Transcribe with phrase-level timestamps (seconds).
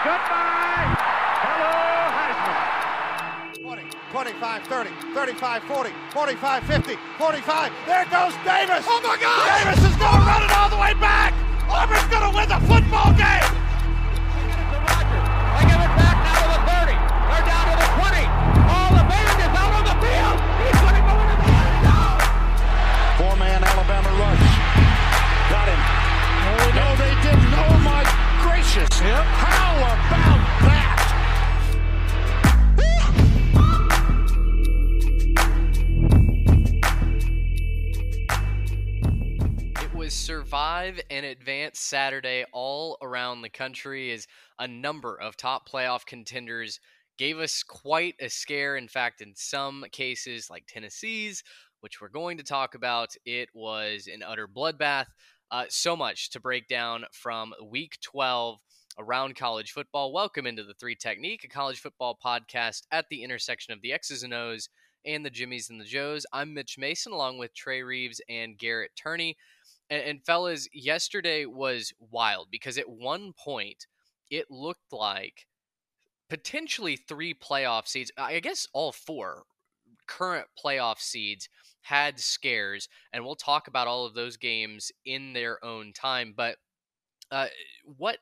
[0.00, 0.96] Goodbye.
[1.44, 1.76] Hello,
[2.16, 3.60] Heisman.
[3.60, 7.72] 20, 25, 30, 35, 40, 45, 50, 45.
[7.84, 8.86] There goes Davis.
[8.88, 9.44] Oh my God!
[9.60, 11.34] Davis is going to run it all the way back.
[11.68, 13.60] Auburn's going to win the football game.
[29.00, 29.49] They
[40.30, 44.28] Survive and Advance Saturday all around the country as
[44.60, 46.78] a number of top playoff contenders
[47.18, 48.76] gave us quite a scare.
[48.76, 51.42] In fact, in some cases, like Tennessee's,
[51.80, 55.06] which we're going to talk about, it was an utter bloodbath.
[55.50, 58.60] Uh, so much to break down from week 12
[59.00, 60.12] around college football.
[60.12, 64.22] Welcome into the Three Technique, a college football podcast at the intersection of the X's
[64.22, 64.68] and O's
[65.04, 66.24] and the Jimmies and the Joes.
[66.32, 69.36] I'm Mitch Mason along with Trey Reeves and Garrett Turney.
[69.90, 73.86] And, and fellas, yesterday was wild because at one point
[74.30, 75.46] it looked like
[76.28, 78.12] potentially three playoff seeds.
[78.16, 79.44] I guess all four
[80.06, 81.48] current playoff seeds
[81.82, 86.34] had scares, and we'll talk about all of those games in their own time.
[86.36, 86.56] But
[87.30, 87.48] uh,
[87.84, 88.18] what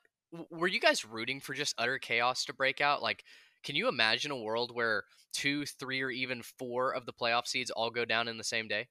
[0.51, 1.55] were you guys rooting for?
[1.55, 3.03] Just utter chaos to break out?
[3.03, 3.25] Like,
[3.65, 7.71] can you imagine a world where two, three, or even four of the playoff seeds
[7.71, 8.89] all go down in the same day?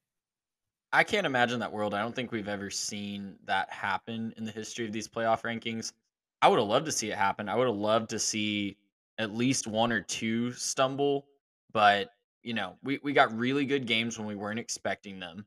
[0.93, 1.93] I can't imagine that world.
[1.93, 5.91] I don't think we've ever seen that happen in the history of these playoff rankings.
[6.41, 7.49] I would have loved to see it happen.
[7.49, 8.77] I would have loved to see
[9.17, 11.25] at least one or two stumble,
[11.73, 12.11] but
[12.43, 15.45] you know, we, we got really good games when we weren't expecting them.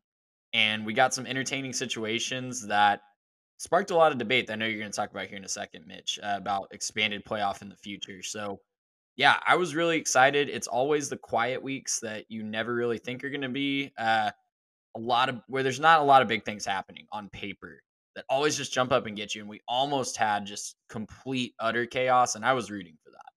[0.52, 3.00] And we got some entertaining situations that
[3.58, 5.44] sparked a lot of debate that I know you're going to talk about here in
[5.44, 8.22] a second, Mitch, uh, about expanded playoff in the future.
[8.22, 8.60] So,
[9.16, 10.48] yeah, I was really excited.
[10.48, 13.92] It's always the quiet weeks that you never really think are going to be.
[13.96, 14.32] Uh,
[14.96, 17.80] a lot of where there's not a lot of big things happening on paper
[18.16, 19.40] that always just jump up and get you.
[19.40, 23.30] And we almost had just complete utter chaos, and I was rooting for that.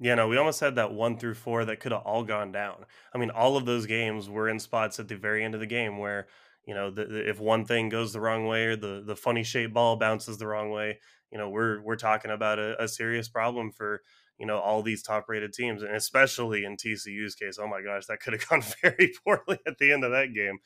[0.00, 2.86] Yeah, no, we almost had that one through four that could have all gone down.
[3.14, 5.66] I mean, all of those games were in spots at the very end of the
[5.66, 6.26] game where,
[6.66, 9.44] you know, the, the, if one thing goes the wrong way or the the funny
[9.44, 10.98] shaped ball bounces the wrong way,
[11.30, 14.02] you know, we're we're talking about a, a serious problem for
[14.42, 17.60] you know all these top rated teams, and especially in TCU's case.
[17.62, 20.58] Oh my gosh, that could have gone very poorly at the end of that game.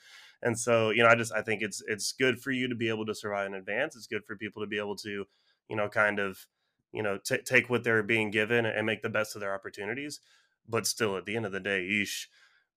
[0.42, 2.88] And so, you know, I just I think it's it's good for you to be
[2.88, 3.94] able to survive in advance.
[3.94, 5.26] It's good for people to be able to,
[5.68, 6.46] you know, kind of
[6.92, 10.20] you know, t- take what they're being given and make the best of their opportunities.
[10.66, 12.26] But still, at the end of the day, yeesh,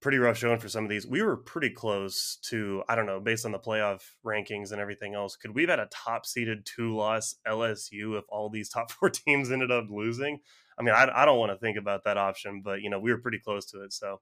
[0.01, 1.07] pretty rough showing for some of these.
[1.07, 5.13] We were pretty close to, I don't know, based on the playoff rankings and everything
[5.16, 5.35] else.
[5.35, 9.09] Could we have had a top seeded two loss LSU if all these top four
[9.09, 10.39] teams ended up losing?
[10.79, 13.12] I mean, I, I don't want to think about that option, but, you know, we
[13.12, 13.91] were pretty close to it.
[13.91, 14.22] So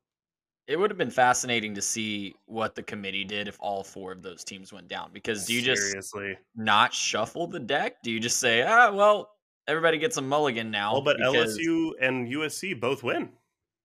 [0.68, 4.22] it would have been fascinating to see what the committee did if all four of
[4.23, 5.12] those teams went down.
[5.13, 8.01] Because do you just seriously not shuffle the deck?
[8.01, 9.29] Do you just say, ah, well,
[9.68, 10.95] everybody gets a mulligan now.
[10.95, 13.29] Oh, but because- LSU and USC both win.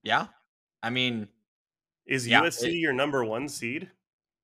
[0.03, 0.27] Yeah,
[0.83, 1.29] I mean,
[2.07, 3.91] Is Yeah, USC it- your number one seed?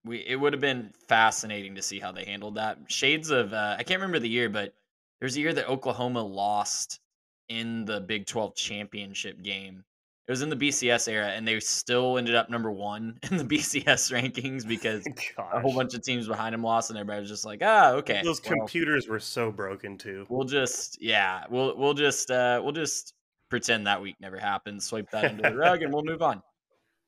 [0.05, 2.78] we it would have been fascinating to see how they handled that.
[2.87, 4.75] Shades of uh, I can't remember the year, but
[5.19, 7.00] there's a year that Oklahoma lost
[7.48, 9.84] in the Big 12 championship game.
[10.26, 13.44] It was in the BCS era, and they still ended up number one in the
[13.44, 15.06] BCS rankings because
[15.38, 18.20] a whole bunch of teams behind them lost, and everybody was just like, ah, okay.
[18.22, 20.26] Those well, computers were so broken too.
[20.28, 23.14] we'll just yeah, we'll we'll just uh we'll just
[23.48, 26.42] pretend that week never happened, swipe that under the rug, and we'll move on.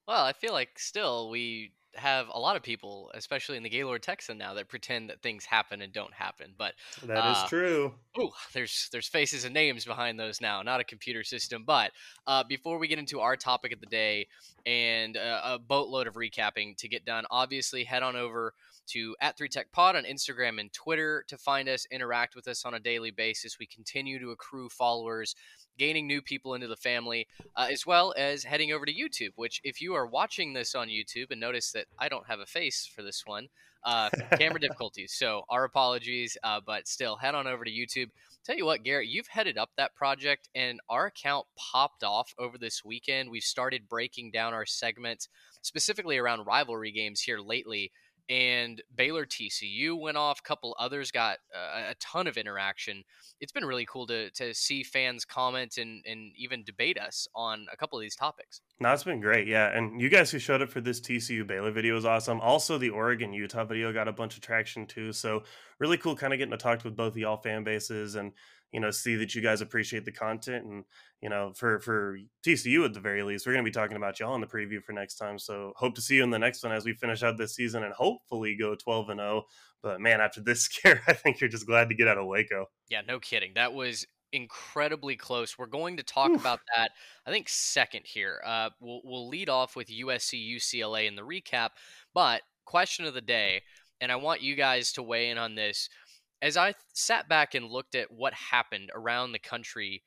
[0.08, 4.02] Well, I feel like still we have a lot of people, especially in the Gaylord
[4.02, 6.54] Texan now, that pretend that things happen and don't happen.
[6.56, 7.94] But That is Uh, true.
[8.18, 11.64] Ooh, there's there's faces and names behind those now, not a computer system.
[11.64, 11.92] But
[12.26, 14.28] uh, before we get into our topic of the day
[14.66, 18.54] and uh, a boatload of recapping to get done, obviously head on over
[18.92, 22.74] to at 3tech pod on Instagram and Twitter to find us, interact with us on
[22.74, 23.58] a daily basis.
[23.58, 25.34] We continue to accrue followers,
[25.78, 27.26] gaining new people into the family,
[27.56, 29.32] uh, as well as heading over to YouTube.
[29.36, 32.46] Which, if you are watching this on YouTube and notice that I don't have a
[32.46, 33.48] face for this one,
[33.84, 35.12] uh, camera difficulties.
[35.16, 38.08] So our apologies, uh, but still head on over to YouTube.
[38.44, 42.56] Tell you what, Garrett, you've headed up that project, and our account popped off over
[42.56, 43.30] this weekend.
[43.30, 45.28] We've started breaking down our segments
[45.62, 47.92] specifically around rivalry games here lately.
[48.30, 50.38] And Baylor TCU went off.
[50.38, 53.02] A couple others got a ton of interaction.
[53.40, 57.66] It's been really cool to, to see fans comment and, and even debate us on
[57.72, 58.60] a couple of these topics.
[58.78, 59.48] No, it's been great.
[59.48, 59.76] Yeah.
[59.76, 62.40] And you guys who showed up for this TCU Baylor video was awesome.
[62.40, 65.12] Also, the Oregon Utah video got a bunch of traction too.
[65.12, 65.42] So,
[65.80, 68.14] really cool kind of getting to talk with both of y'all fan bases.
[68.14, 68.32] And,
[68.72, 70.84] you know see that you guys appreciate the content and
[71.20, 74.20] you know for for TCU at the very least we're going to be talking about
[74.20, 76.62] y'all in the preview for next time so hope to see you in the next
[76.62, 79.44] one as we finish out this season and hopefully go 12 and 0
[79.82, 82.66] but man after this scare I think you're just glad to get out of Waco
[82.88, 85.58] yeah no kidding that was incredibly close.
[85.58, 86.40] We're going to talk Oof.
[86.40, 86.92] about that,
[87.26, 88.40] I think, second here.
[88.46, 91.70] Uh, we'll, we'll lead off with USC UCLA in the recap.
[92.14, 93.62] But, question of the day,
[94.00, 95.88] and I want you guys to weigh in on this.
[96.42, 100.02] As I sat back and looked at what happened around the country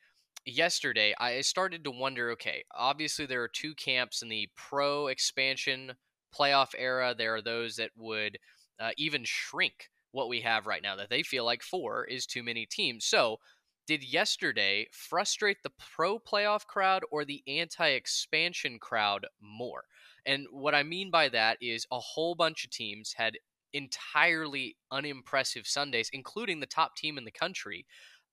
[0.46, 5.94] yesterday, I started to wonder okay, obviously, there are two camps in the pro expansion
[6.36, 7.14] playoff era.
[7.16, 8.40] There are those that would
[8.80, 12.44] uh, even shrink what we have right now, that they feel like four is too
[12.44, 13.06] many teams.
[13.06, 13.38] So,
[13.86, 19.84] did yesterday frustrate the pro playoff crowd or the anti expansion crowd more?
[20.26, 23.38] And what I mean by that is a whole bunch of teams had
[23.74, 27.86] entirely unimpressive Sundays, including the top team in the country.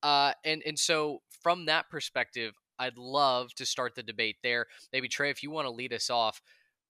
[0.03, 4.67] Uh, and and so from that perspective, I'd love to start the debate there.
[4.91, 6.41] Maybe Trey, if you want to lead us off,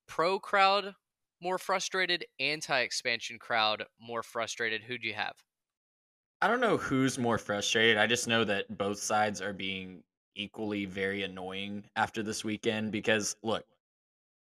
[0.07, 0.93] pro crowd
[1.41, 4.83] more frustrated, anti expansion crowd more frustrated.
[4.83, 5.35] Who do you have?
[6.41, 7.97] I don't know who's more frustrated.
[7.97, 10.03] I just know that both sides are being
[10.35, 13.65] equally very annoying after this weekend because look,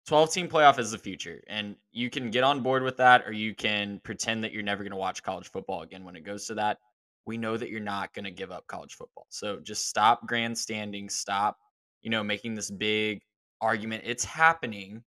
[0.07, 3.31] 12 team playoff is the future and you can get on board with that or
[3.31, 6.45] you can pretend that you're never going to watch college football again when it goes
[6.45, 6.77] to that.
[7.25, 9.25] We know that you're not going to give up college football.
[9.29, 11.57] So just stop grandstanding, stop,
[12.03, 13.21] you know, making this big
[13.61, 14.03] argument.
[14.05, 15.03] It's happening.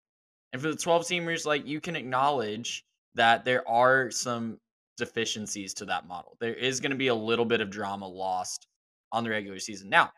[0.52, 2.84] And for the 12 teamers like you can acknowledge
[3.14, 4.58] that there are some
[4.98, 6.38] deficiencies to that model.
[6.40, 8.66] There is going to be a little bit of drama lost
[9.12, 9.90] on the regular season.
[9.90, 10.12] Now,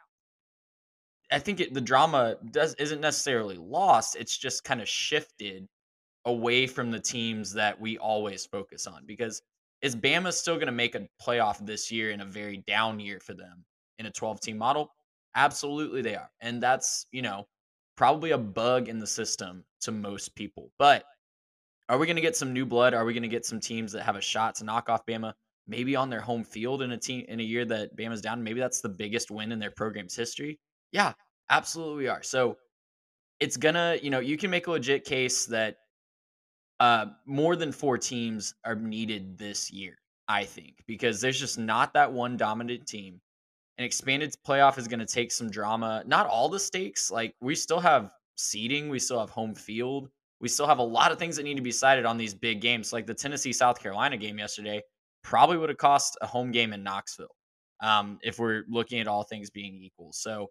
[1.32, 4.16] I think it, the drama does isn't necessarily lost.
[4.16, 5.68] It's just kind of shifted
[6.26, 9.06] away from the teams that we always focus on.
[9.06, 9.42] Because
[9.82, 13.20] is Bama still going to make a playoff this year in a very down year
[13.20, 13.64] for them
[13.98, 14.92] in a 12 team model?
[15.36, 17.48] Absolutely, they are, and that's you know
[17.96, 20.72] probably a bug in the system to most people.
[20.80, 21.04] But
[21.90, 22.94] are we going to get some new blood?
[22.94, 25.34] Are we going to get some teams that have a shot to knock off Bama?
[25.68, 28.44] Maybe on their home field in a team in a year that Bama's down.
[28.44, 30.60] Maybe that's the biggest win in their program's history.
[30.92, 31.14] Yeah,
[31.50, 32.24] absolutely we are.
[32.24, 32.58] So
[33.40, 35.78] it's gonna, you know, you can make a legit case that
[36.80, 39.96] uh, more than four teams are needed this year.
[40.28, 43.20] I think because there's just not that one dominant team.
[43.78, 46.04] An expanded playoff is going to take some drama.
[46.06, 47.10] Not all the stakes.
[47.10, 50.10] Like we still have seeding, we still have home field
[50.42, 52.62] we still have a lot of things that need to be decided on these big
[52.62, 52.94] games.
[52.94, 54.82] Like the Tennessee South Carolina game yesterday
[55.24, 57.36] probably would have cost a home game in Knoxville
[57.82, 60.12] um, if we're looking at all things being equal.
[60.14, 60.48] So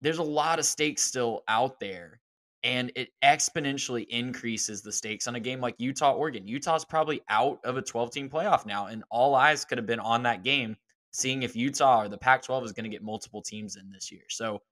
[0.00, 2.20] there's a lot of stakes still out there,
[2.62, 6.46] and it exponentially increases the stakes on a game like Utah Oregon.
[6.46, 10.00] Utah's probably out of a 12 team playoff now, and all eyes could have been
[10.00, 10.76] on that game,
[11.10, 14.10] seeing if Utah or the Pac 12 is going to get multiple teams in this
[14.10, 14.24] year.
[14.28, 14.62] So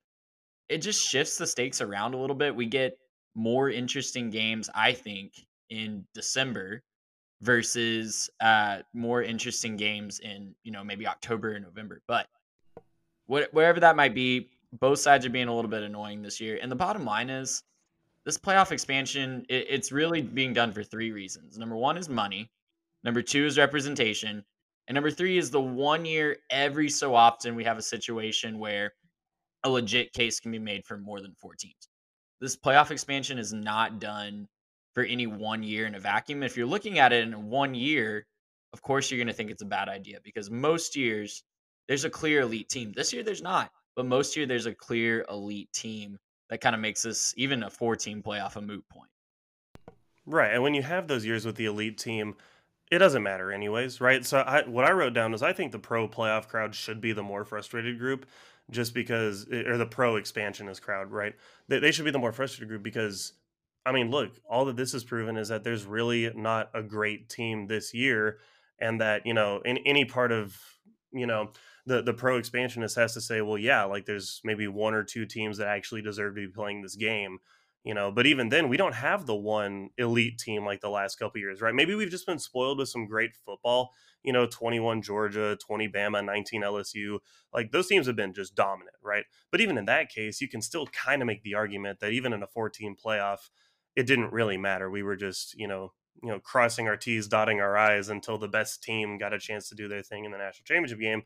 [0.69, 2.55] it just shifts the stakes around a little bit.
[2.55, 2.99] We get
[3.35, 5.33] more interesting games, I think,
[5.71, 6.83] in December
[7.41, 12.03] versus uh, more interesting games in you know maybe October or November.
[12.07, 12.27] But
[13.27, 16.59] what, wherever that might be, both sides are being a little bit annoying this year.
[16.61, 17.63] And the bottom line is,
[18.25, 21.59] this playoff expansion it, it's really being done for three reasons.
[21.59, 22.51] Number one is money.
[23.05, 24.45] Number two is representation.
[24.87, 28.93] And number three is the one year every so often we have a situation where
[29.65, 31.89] a legit case can be made for more than four teams
[32.41, 34.49] this playoff expansion is not done
[34.95, 36.43] for any one year in a vacuum.
[36.43, 38.27] If you're looking at it in one year,
[38.73, 41.43] of course you're going to think it's a bad idea because most years
[41.87, 42.93] there's a clear elite team.
[42.95, 46.81] This year there's not, but most year there's a clear elite team that kind of
[46.81, 49.11] makes this even a four team playoff a moot point.
[50.25, 52.37] Right, and when you have those years with the elite team,
[52.93, 54.25] it doesn't matter anyways, right?
[54.25, 57.11] So I, what I wrote down is I think the pro playoff crowd should be
[57.11, 58.27] the more frustrated group
[58.71, 61.35] just because, eh, or the pro expansionist crowd, right?
[61.67, 63.33] They, they should be the more frustrated group because,
[63.85, 67.29] I mean, look, all that this has proven is that there's really not a great
[67.29, 68.39] team this year,
[68.79, 70.57] and that you know, in any part of
[71.11, 71.51] you know
[71.89, 75.27] the the pro expansionist has to say, well, yeah, like there's maybe one or two
[75.27, 77.39] teams that actually deserve to be playing this game
[77.85, 78.11] you know?
[78.11, 81.61] But even then we don't have the one elite team like the last couple years
[81.61, 81.75] right?
[81.75, 83.93] Maybe we've just been spoiled with some great football
[84.25, 87.19] you know 21 georgia 20 bama 19 lsu
[87.55, 89.25] like those teams have been just dominant right?
[89.51, 92.33] But even in that case you can still kind of make the argument that even
[92.33, 93.51] in a 14 playoff
[93.97, 94.91] it didn't really matter.
[94.91, 95.93] We were just you know
[96.23, 99.69] you know crossing our t's dotting our i's until the best team got a chance
[99.69, 101.23] to do their thing in the national championship game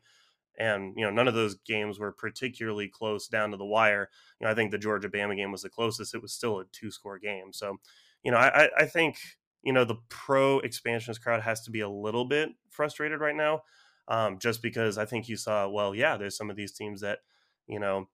[0.57, 4.09] and you know none of those games were particularly close down to the wire.
[4.39, 6.13] You know, I think the Georgia Bama game was the closest.
[6.13, 7.53] It was still a two score game.
[7.53, 7.77] So,
[8.23, 9.17] you know, I, I think
[9.63, 13.61] you know the pro expansionist crowd has to be a little bit frustrated right now.
[14.07, 17.19] Um, just because I think you saw, well, yeah, there's some of these teams that,
[17.67, 18.09] you know,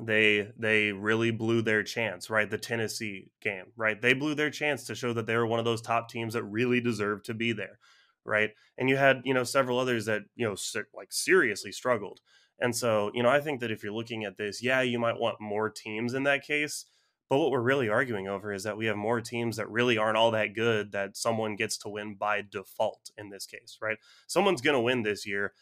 [0.00, 4.84] they they really blew their chance right the tennessee game right they blew their chance
[4.84, 7.52] to show that they were one of those top teams that really deserved to be
[7.52, 7.78] there
[8.24, 8.50] right?
[8.78, 10.56] And you had you know several others that you know
[10.94, 12.20] like seriously struggled.
[12.60, 15.18] And so you know i think that if you're looking at this yeah you might
[15.18, 16.84] want more teams in that case
[17.28, 20.18] but what we're really arguing over is that we have more teams that really aren't
[20.18, 23.98] all that good that someone gets to win by default in this case right?
[24.26, 25.54] Someone's going to win this year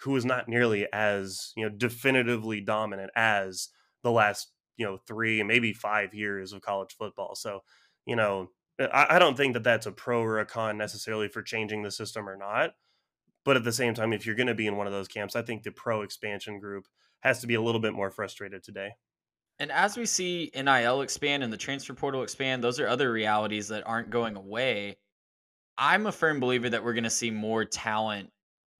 [0.00, 3.68] who is not nearly as you know definitively dominant as
[4.02, 7.34] the last you know three maybe five years of college football.
[7.34, 7.60] So
[8.06, 11.42] you know I, I don't think that that's a pro or a con necessarily for
[11.42, 12.74] changing the system or not.
[13.44, 15.36] But at the same time, if you're going to be in one of those camps,
[15.36, 16.86] I think the pro expansion group
[17.20, 18.90] has to be a little bit more frustrated today.
[19.58, 23.68] And as we see NIL expand and the transfer portal expand, those are other realities
[23.68, 24.96] that aren't going away.
[25.78, 28.30] I'm a firm believer that we're going to see more talent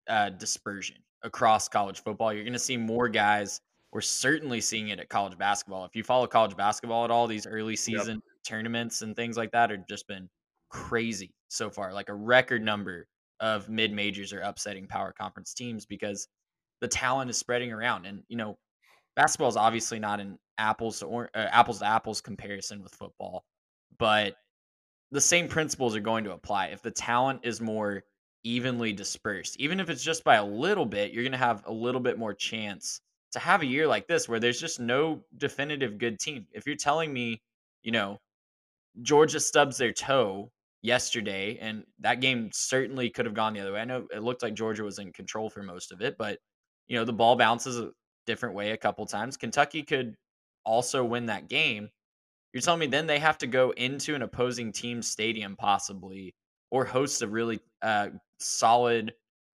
[0.08, 2.32] uh, dispersion across college football.
[2.32, 3.60] You're going to see more guys.
[3.92, 5.84] We're certainly seeing it at college basketball.
[5.84, 8.24] If you follow college basketball at all, these early season yep.
[8.46, 10.28] Tournaments and things like that have just been
[10.70, 11.92] crazy so far.
[11.92, 13.06] Like a record number
[13.40, 16.28] of mid majors are upsetting power conference teams because
[16.80, 18.06] the talent is spreading around.
[18.06, 18.56] And you know,
[19.14, 23.44] basketball is obviously not an apples to or, uh, apples to apples comparison with football,
[23.98, 24.34] but
[25.12, 26.66] the same principles are going to apply.
[26.66, 28.02] If the talent is more
[28.46, 29.58] evenly dispersed.
[29.58, 32.16] Even if it's just by a little bit, you're going to have a little bit
[32.16, 33.00] more chance
[33.32, 36.46] to have a year like this where there's just no definitive good team.
[36.52, 37.42] If you're telling me,
[37.82, 38.18] you know,
[39.02, 40.50] Georgia stubs their toe
[40.82, 43.80] yesterday and that game certainly could have gone the other way.
[43.80, 46.38] I know it looked like Georgia was in control for most of it, but
[46.88, 47.90] you know, the ball bounces a
[48.26, 49.36] different way a couple times.
[49.36, 50.14] Kentucky could
[50.64, 51.88] also win that game.
[52.52, 56.34] You're telling me then they have to go into an opposing team's stadium possibly
[56.70, 59.12] or host a really uh, solid,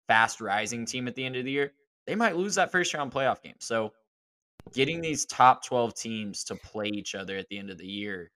[0.07, 1.73] fast rising team at the end of the year,
[2.07, 3.55] they might lose that first round playoff game.
[3.59, 3.93] So
[4.73, 8.31] getting these top 12 teams to play each other at the end of the year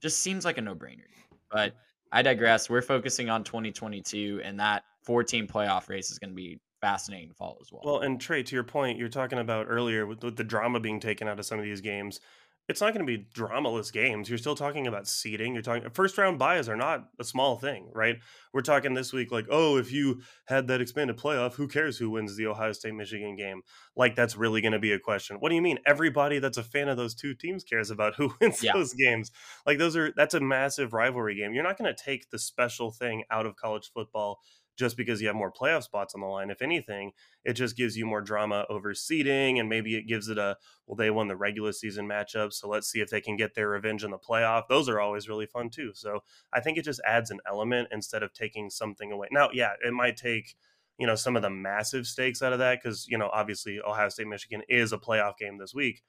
[0.00, 1.02] just seems like a no brainer.
[1.50, 1.74] But
[2.12, 2.70] I digress.
[2.70, 7.34] We're focusing on 2022, and that 14 playoff race is going to be fascinating to
[7.34, 7.82] follow as well.
[7.84, 11.00] Well, and Trey, to your point, you're talking about earlier with, with the drama being
[11.00, 12.20] taken out of some of these games
[12.68, 14.28] it's not going to be dramaless games.
[14.28, 15.54] You're still talking about seeding.
[15.54, 18.18] You're talking first round buys are not a small thing, right?
[18.52, 22.10] We're talking this week like, oh, if you had that expanded playoff, who cares who
[22.10, 23.62] wins the Ohio State Michigan game?
[23.96, 25.36] Like that's really going to be a question.
[25.36, 25.78] What do you mean?
[25.86, 28.72] Everybody that's a fan of those two teams cares about who wins yeah.
[28.74, 29.30] those games.
[29.66, 31.54] Like those are that's a massive rivalry game.
[31.54, 34.40] You're not going to take the special thing out of college football
[34.78, 36.50] just because you have more playoff spots on the line.
[36.50, 37.12] If anything,
[37.44, 40.56] it just gives you more drama over seeding, and maybe it gives it a
[40.86, 43.68] well, they won the regular season matchup, so let's see if they can get their
[43.68, 44.68] revenge in the playoff.
[44.68, 45.90] Those are always really fun too.
[45.94, 46.20] So
[46.52, 49.28] I think it just adds an element instead of taking something away.
[49.32, 50.54] Now, yeah, it might take
[50.98, 54.08] you know some of the massive stakes out of that because you know obviously Ohio
[54.08, 56.02] State Michigan is a playoff game this week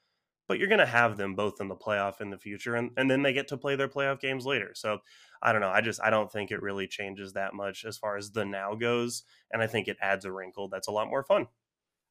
[0.49, 3.09] but you're going to have them both in the playoff in the future and, and
[3.09, 4.71] then they get to play their playoff games later.
[4.73, 4.99] So
[5.41, 8.17] i don't know i just i don't think it really changes that much as far
[8.17, 11.23] as the now goes and i think it adds a wrinkle that's a lot more
[11.23, 11.47] fun.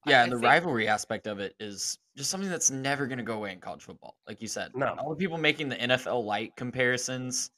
[0.07, 0.47] Yeah and the think...
[0.47, 3.83] rivalry aspect of it is just something that's never going to go away in college
[3.83, 4.71] football like you said.
[4.75, 4.95] No.
[4.99, 7.51] All the people making the nfl light comparisons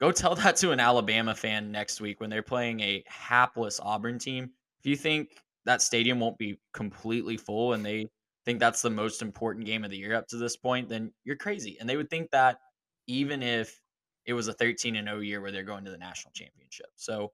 [0.00, 4.18] go tell that to an alabama fan next week when they're playing a hapless auburn
[4.18, 4.50] team.
[4.78, 8.08] If you think that stadium won't be completely full and they
[8.44, 11.36] think that's the most important game of the year up to this point, then you're
[11.36, 11.76] crazy.
[11.80, 12.58] And they would think that
[13.06, 13.80] even if
[14.26, 16.86] it was a 13 and 0 year where they're going to the national championship.
[16.96, 17.32] So,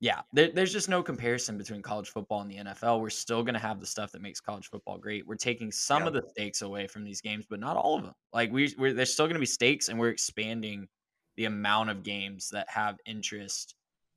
[0.00, 3.00] yeah, there, there's just no comparison between college football and the NFL.
[3.00, 5.26] We're still going to have the stuff that makes college football great.
[5.26, 6.08] We're taking some yeah.
[6.08, 8.14] of the stakes away from these games, but not all of them.
[8.32, 10.88] Like we, we're, there's still going to be stakes, and we're expanding
[11.36, 13.74] the amount of games that have interest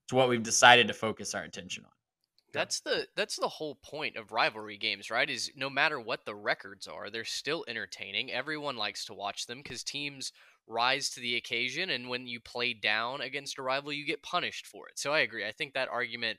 [0.10, 1.92] to what we've decided to focus our attention on.
[2.54, 5.30] That's the that's the whole point of rivalry games, right?
[5.30, 8.32] Is no matter what the records are, they're still entertaining.
[8.32, 10.32] Everyone likes to watch them because teams
[10.68, 14.68] rise to the occasion, and when you play down against a rival, you get punished
[14.68, 15.00] for it.
[15.00, 15.46] So I agree.
[15.46, 16.38] I think that argument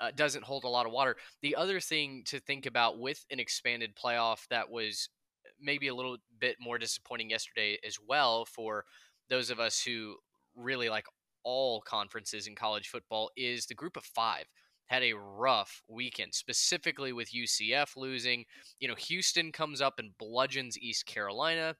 [0.00, 1.16] uh, doesn't hold a lot of water.
[1.42, 5.08] The other thing to think about with an expanded playoff that was
[5.60, 8.84] maybe a little bit more disappointing yesterday as well for
[9.30, 10.16] those of us who
[10.56, 11.06] really like
[11.44, 14.44] all conferences in college football is the group of five
[14.94, 18.44] had a rough weekend, specifically with UCF losing.
[18.78, 21.74] You know, Houston comes up and bludgeons East Carolina.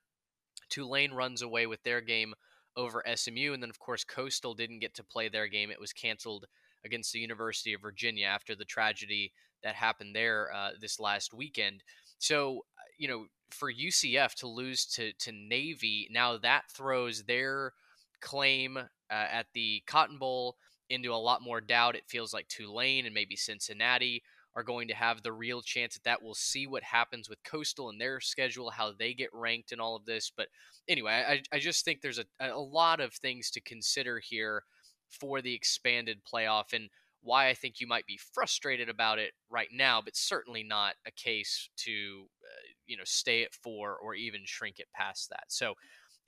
[0.68, 2.34] Tulane runs away with their game
[2.76, 3.52] over SMU.
[3.52, 5.70] And then, of course, Coastal didn't get to play their game.
[5.70, 6.46] It was canceled
[6.84, 11.82] against the University of Virginia after the tragedy that happened there uh, this last weekend.
[12.18, 17.72] So, uh, you know, for UCF to lose to, to Navy, now that throws their
[18.20, 20.56] claim uh, at the Cotton Bowl
[20.90, 21.96] into a lot more doubt.
[21.96, 24.22] It feels like Tulane and maybe Cincinnati
[24.56, 26.22] are going to have the real chance at that.
[26.22, 29.96] We'll see what happens with Coastal and their schedule, how they get ranked and all
[29.96, 30.30] of this.
[30.34, 30.48] But
[30.88, 34.62] anyway, I, I just think there's a, a lot of things to consider here
[35.08, 36.88] for the expanded playoff and
[37.24, 41.10] why I think you might be frustrated about it right now, but certainly not a
[41.10, 45.44] case to, uh, you know, stay at four or even shrink it past that.
[45.48, 45.74] So,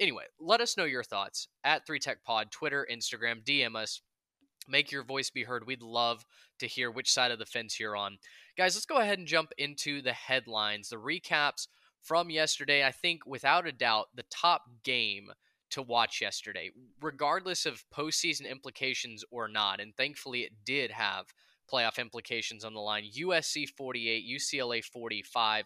[0.00, 4.00] anyway, let us know your thoughts at 3Tech Pod, Twitter, Instagram, DM us.
[4.68, 5.66] Make your voice be heard.
[5.66, 6.24] We'd love
[6.58, 8.18] to hear which side of the fence you're on.
[8.56, 11.68] Guys, let's go ahead and jump into the headlines, the recaps
[12.02, 12.84] from yesterday.
[12.84, 15.30] I think, without a doubt, the top game
[15.70, 16.70] to watch yesterday,
[17.00, 19.80] regardless of postseason implications or not.
[19.80, 21.26] And thankfully, it did have
[21.70, 23.04] playoff implications on the line.
[23.18, 25.64] USC 48, UCLA 45.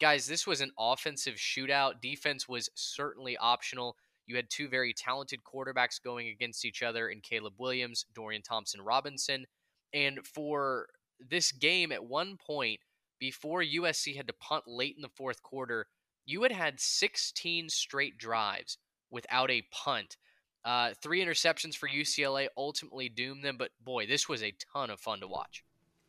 [0.00, 2.00] Guys, this was an offensive shootout.
[2.02, 3.96] Defense was certainly optional.
[4.26, 8.80] You had two very talented quarterbacks going against each other in Caleb Williams, Dorian Thompson
[8.80, 9.46] Robinson.
[9.94, 10.88] And for
[11.20, 12.80] this game, at one point,
[13.18, 15.86] before USC had to punt late in the fourth quarter,
[16.26, 18.78] you had had 16 straight drives
[19.10, 20.16] without a punt.
[20.64, 24.98] Uh, three interceptions for UCLA ultimately doomed them, but boy, this was a ton of
[24.98, 25.62] fun to watch.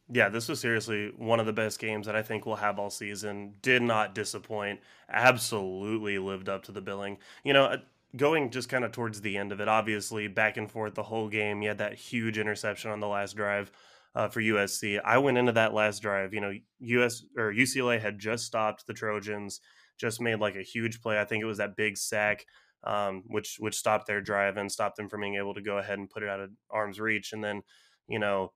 [0.09, 2.89] Yeah, this was seriously one of the best games that I think we'll have all
[2.89, 3.55] season.
[3.62, 4.79] Did not disappoint.
[5.09, 7.17] Absolutely lived up to the billing.
[7.43, 7.77] You know, uh,
[8.17, 11.29] going just kind of towards the end of it, obviously back and forth the whole
[11.29, 11.62] game.
[11.62, 13.71] You had that huge interception on the last drive
[14.15, 15.00] uh, for USC.
[15.03, 16.33] I went into that last drive.
[16.33, 19.62] You know, US or UCLA had just stopped the Trojans,
[19.97, 21.19] just made like a huge play.
[21.19, 22.45] I think it was that big sack
[22.83, 26.00] um, which which stopped their drive and stopped them from being able to go ahead
[26.00, 27.33] and put it out of arm's reach.
[27.33, 27.62] And then,
[28.07, 28.53] you know,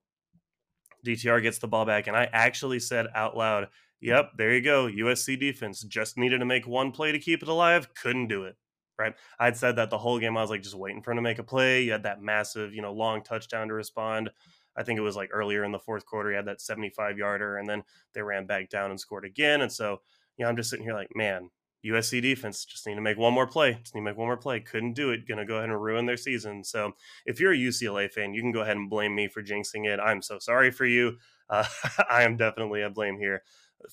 [1.06, 4.88] DTR gets the ball back, and I actually said out loud, "Yep, there you go.
[4.88, 7.94] USC defense just needed to make one play to keep it alive.
[7.96, 8.56] Couldn't do it."
[9.01, 9.15] Right?
[9.39, 10.38] I'd said that the whole game.
[10.38, 11.84] I was like, just waiting for him to make a play.
[11.84, 14.29] You had that massive, you know, long touchdown to respond.
[14.77, 16.29] I think it was like earlier in the fourth quarter.
[16.29, 19.62] He had that 75 yarder, and then they ran back down and scored again.
[19.62, 20.01] And so,
[20.38, 21.50] you know, I'm just sitting here like, man,
[21.86, 23.73] USC defense just need to make one more play.
[23.82, 24.60] Just need to make one more play.
[24.60, 25.28] Couldn't do it.
[25.28, 26.63] Going to go ahead and ruin their season.
[26.63, 26.93] So
[27.26, 29.99] if you're a UCLA fan, you can go ahead and blame me for jinxing it.
[29.99, 31.17] I'm so sorry for you.
[31.49, 31.65] Uh,
[32.10, 33.41] I am definitely at blame here.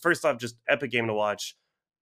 [0.00, 1.56] First off, just epic game to watch.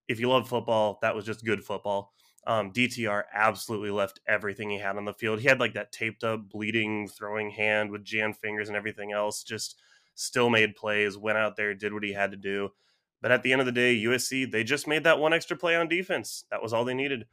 [0.09, 2.13] If you love football, that was just good football.
[2.47, 5.41] Um, DTR absolutely left everything he had on the field.
[5.41, 9.43] He had like that taped up, bleeding, throwing hand with jammed fingers and everything else.
[9.43, 9.81] Just
[10.15, 12.71] still made plays, went out there, did what he had to do.
[13.21, 15.75] But at the end of the day, USC, they just made that one extra play
[15.75, 16.45] on defense.
[16.51, 17.27] That was all they needed.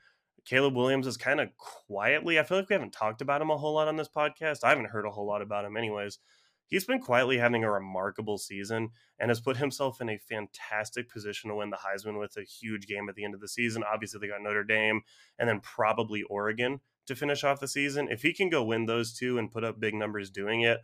[0.46, 3.58] Caleb Williams is kind of quietly, I feel like we haven't talked about him a
[3.58, 4.64] whole lot on this podcast.
[4.64, 6.20] I haven't heard a whole lot about him, anyways.
[6.68, 11.50] He's been quietly having a remarkable season and has put himself in a fantastic position
[11.50, 13.84] to win the Heisman with a huge game at the end of the season.
[13.84, 15.02] Obviously, they got Notre Dame
[15.38, 18.08] and then probably Oregon to finish off the season.
[18.10, 20.80] If he can go win those two and put up big numbers doing it,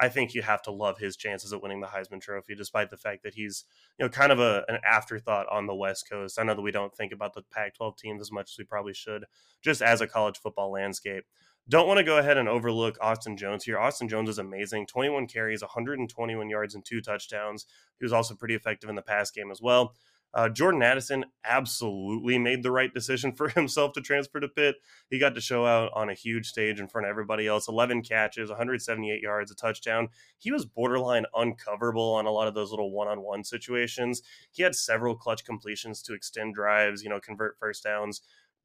[0.00, 2.96] I think you have to love his chances at winning the Heisman Trophy, despite the
[2.96, 3.64] fact that he's,
[3.98, 6.38] you know, kind of a, an afterthought on the West Coast.
[6.38, 8.94] I know that we don't think about the Pac-12 teams as much as we probably
[8.94, 9.24] should,
[9.62, 11.24] just as a college football landscape.
[11.68, 13.78] Don't want to go ahead and overlook Austin Jones here.
[13.78, 14.86] Austin Jones is amazing.
[14.86, 17.64] 21 carries, 121 yards, and two touchdowns.
[17.98, 19.94] He was also pretty effective in the pass game as well.
[20.34, 24.76] Uh, Jordan Addison absolutely made the right decision for himself to transfer to Pitt.
[25.08, 28.02] He got to show out on a huge stage in front of everybody else 11
[28.02, 30.08] catches, 178 yards, a touchdown.
[30.38, 34.22] He was borderline uncoverable on a lot of those little one on one situations.
[34.50, 38.20] He had several clutch completions to extend drives, you know, convert first downs.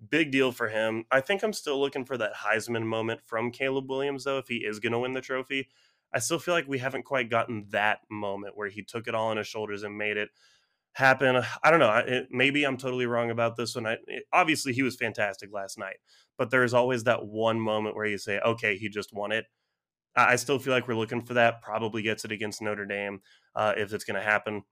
[0.08, 1.06] Big deal for him.
[1.12, 4.58] I think I'm still looking for that Heisman moment from Caleb Williams, though, if he
[4.58, 5.68] is going to win the trophy.
[6.14, 9.28] I still feel like we haven't quite gotten that moment where he took it all
[9.28, 10.30] on his shoulders and made it
[10.94, 11.44] happen.
[11.64, 11.96] I don't know.
[11.98, 13.86] It, maybe I'm totally wrong about this one.
[13.86, 15.98] I, it, obviously, he was fantastic last night,
[16.38, 19.46] but there's always that one moment where you say, okay, he just won it.
[20.16, 21.62] I, I still feel like we're looking for that.
[21.62, 23.22] Probably gets it against Notre Dame
[23.56, 24.64] uh, if it's going to happen.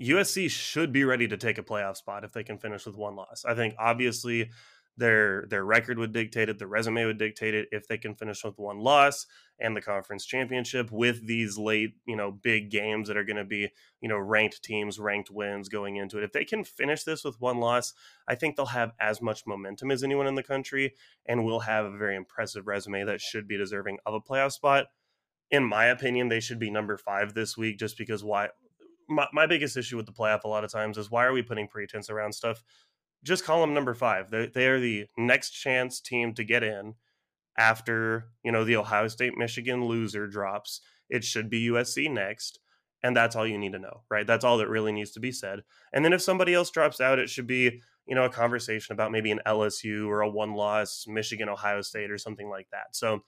[0.00, 3.16] USC should be ready to take a playoff spot if they can finish with one
[3.16, 3.44] loss.
[3.46, 4.50] I think obviously
[4.96, 8.44] their their record would dictate it, the resume would dictate it if they can finish
[8.44, 9.26] with one loss
[9.58, 13.44] and the conference championship with these late, you know, big games that are going to
[13.44, 13.68] be,
[14.00, 16.24] you know, ranked teams, ranked wins going into it.
[16.24, 17.94] If they can finish this with one loss,
[18.28, 20.94] I think they'll have as much momentum as anyone in the country
[21.26, 24.86] and will have a very impressive resume that should be deserving of a playoff spot.
[25.50, 28.50] In my opinion, they should be number 5 this week just because why
[29.10, 31.42] my, my biggest issue with the playoff a lot of times is why are we
[31.42, 32.62] putting pretense around stuff?
[33.22, 34.30] just call them number five.
[34.30, 36.94] They they are the next chance team to get in
[37.58, 40.80] after you know the Ohio State Michigan loser drops.
[41.08, 42.60] It should be USC next,
[43.02, 44.26] and that's all you need to know, right?
[44.26, 45.60] That's all that really needs to be said.
[45.92, 49.12] And then if somebody else drops out, it should be you know a conversation about
[49.12, 52.96] maybe an LSU or a one loss Michigan Ohio State or something like that.
[52.96, 53.22] So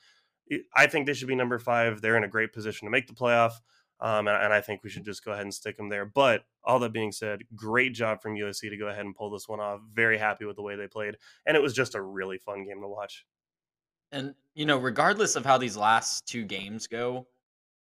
[0.74, 2.00] I think they should be number five.
[2.00, 3.52] They're in a great position to make the playoff.
[4.00, 6.04] Um, and, and, I think we should just go ahead and stick them there.
[6.04, 9.48] But all that being said, great job from USC to go ahead and pull this
[9.48, 9.80] one off.
[9.92, 11.16] Very happy with the way they played.
[11.46, 13.24] And it was just a really fun game to watch.
[14.10, 17.28] And, you know, regardless of how these last two games go,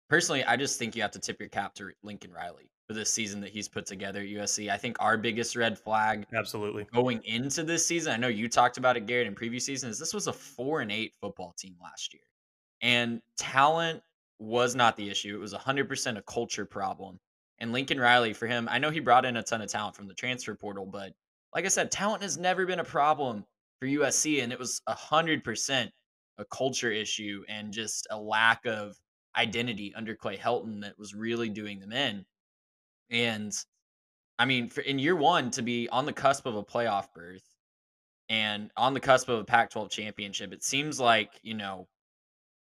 [0.09, 3.11] personally, I just think you have to tip your cap to Lincoln Riley for this
[3.11, 4.69] season that he's put together at USC.
[4.69, 8.77] I think our biggest red flag absolutely going into this season, I know you talked
[8.77, 12.13] about it, Garrett, in previous seasons, this was a four and eight football team last
[12.13, 12.23] year.
[12.81, 14.01] And talent
[14.41, 15.35] was not the issue.
[15.35, 17.19] It was 100% a culture problem.
[17.59, 20.07] And Lincoln Riley, for him, I know he brought in a ton of talent from
[20.07, 21.13] the transfer portal, but
[21.53, 23.45] like I said, talent has never been a problem
[23.79, 24.41] for USC.
[24.41, 25.89] And it was 100%
[26.39, 28.95] a culture issue and just a lack of
[29.37, 32.25] identity under Clay Helton that was really doing them in.
[33.11, 33.53] And
[34.39, 37.45] I mean, for, in year one, to be on the cusp of a playoff berth
[38.27, 41.87] and on the cusp of a Pac 12 championship, it seems like, you know,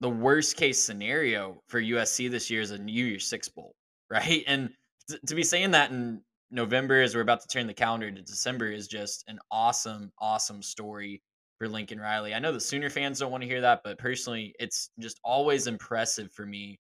[0.01, 3.75] the worst case scenario for USC this year is a New Year's Six Bowl,
[4.11, 4.45] right?
[4.47, 4.71] And
[5.09, 8.23] th- to be saying that in November as we're about to turn the calendar to
[8.23, 11.23] December is just an awesome, awesome story
[11.59, 12.35] for Lincoln Riley.
[12.35, 15.67] I know the Sooner fans don't want to hear that, but personally, it's just always
[15.67, 16.79] impressive for me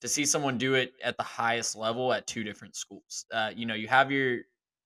[0.00, 3.24] to see someone do it at the highest level at two different schools.
[3.32, 4.40] Uh, you know, you have your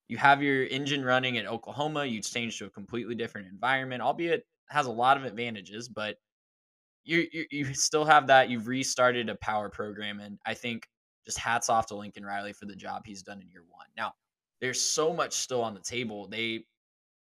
[0.08, 2.04] you have your engine running at Oklahoma.
[2.04, 6.16] You change to a completely different environment, albeit has a lot of advantages, but
[7.04, 8.50] you, you you still have that.
[8.50, 10.86] You've restarted a power program, and I think
[11.24, 13.86] just hats off to Lincoln Riley for the job he's done in year one.
[13.96, 14.12] Now,
[14.60, 16.28] there's so much still on the table.
[16.28, 16.64] They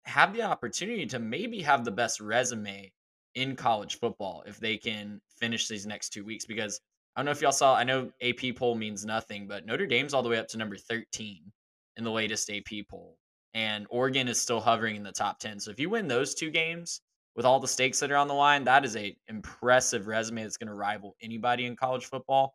[0.06, 2.92] have the opportunity to maybe have the best resume
[3.36, 6.46] in college football if they can finish these next two weeks.
[6.46, 6.82] Because
[7.15, 10.13] I don't know if y'all saw, I know AP poll means nothing, but Notre Dame's
[10.13, 11.52] all the way up to number 13
[11.98, 13.18] in the latest AP poll.
[13.54, 15.60] And Oregon is still hovering in the top 10.
[15.60, 17.02] So if you win those two games,
[17.39, 20.58] with all the stakes that are on the line, that is a impressive resume that's
[20.58, 22.54] going to rival anybody in college football.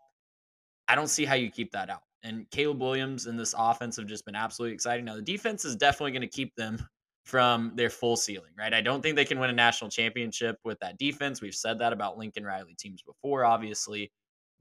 [0.87, 2.03] I don't see how you keep that out.
[2.23, 5.07] And Caleb Williams and this offense have just been absolutely exciting.
[5.07, 6.87] Now the defense is definitely going to keep them
[7.25, 8.75] from their full ceiling, right?
[8.75, 11.41] I don't think they can win a national championship with that defense.
[11.41, 14.13] We've said that about Lincoln Riley teams before, obviously.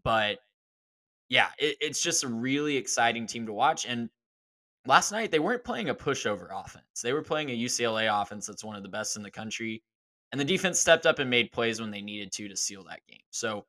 [0.05, 0.37] But
[1.27, 3.85] yeah, it, it's just a really exciting team to watch.
[3.85, 4.09] And
[4.85, 7.01] last night they weren't playing a pushover offense.
[7.03, 9.83] They were playing a UCLA offense that's one of the best in the country.
[10.33, 13.05] And the defense stepped up and made plays when they needed to to seal that
[13.07, 13.21] game.
[13.29, 13.65] So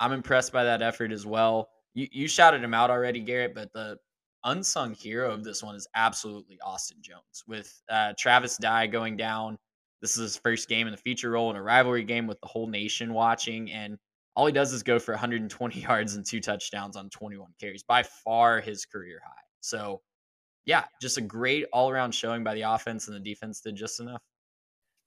[0.00, 1.68] I'm impressed by that effort as well.
[1.92, 3.98] You, you shouted him out already, Garrett, but the
[4.44, 7.44] unsung hero of this one is absolutely Austin Jones.
[7.46, 9.58] With uh, Travis Dye going down,
[10.00, 12.48] this is his first game in the feature role in a rivalry game with the
[12.48, 13.70] whole nation watching.
[13.70, 13.98] And
[14.34, 18.04] all he does is go for 120 yards and two touchdowns on 21 carries, by
[18.04, 19.42] far his career high.
[19.60, 20.00] So,
[20.64, 24.00] yeah, just a great all around showing by the offense, and the defense did just
[24.00, 24.22] enough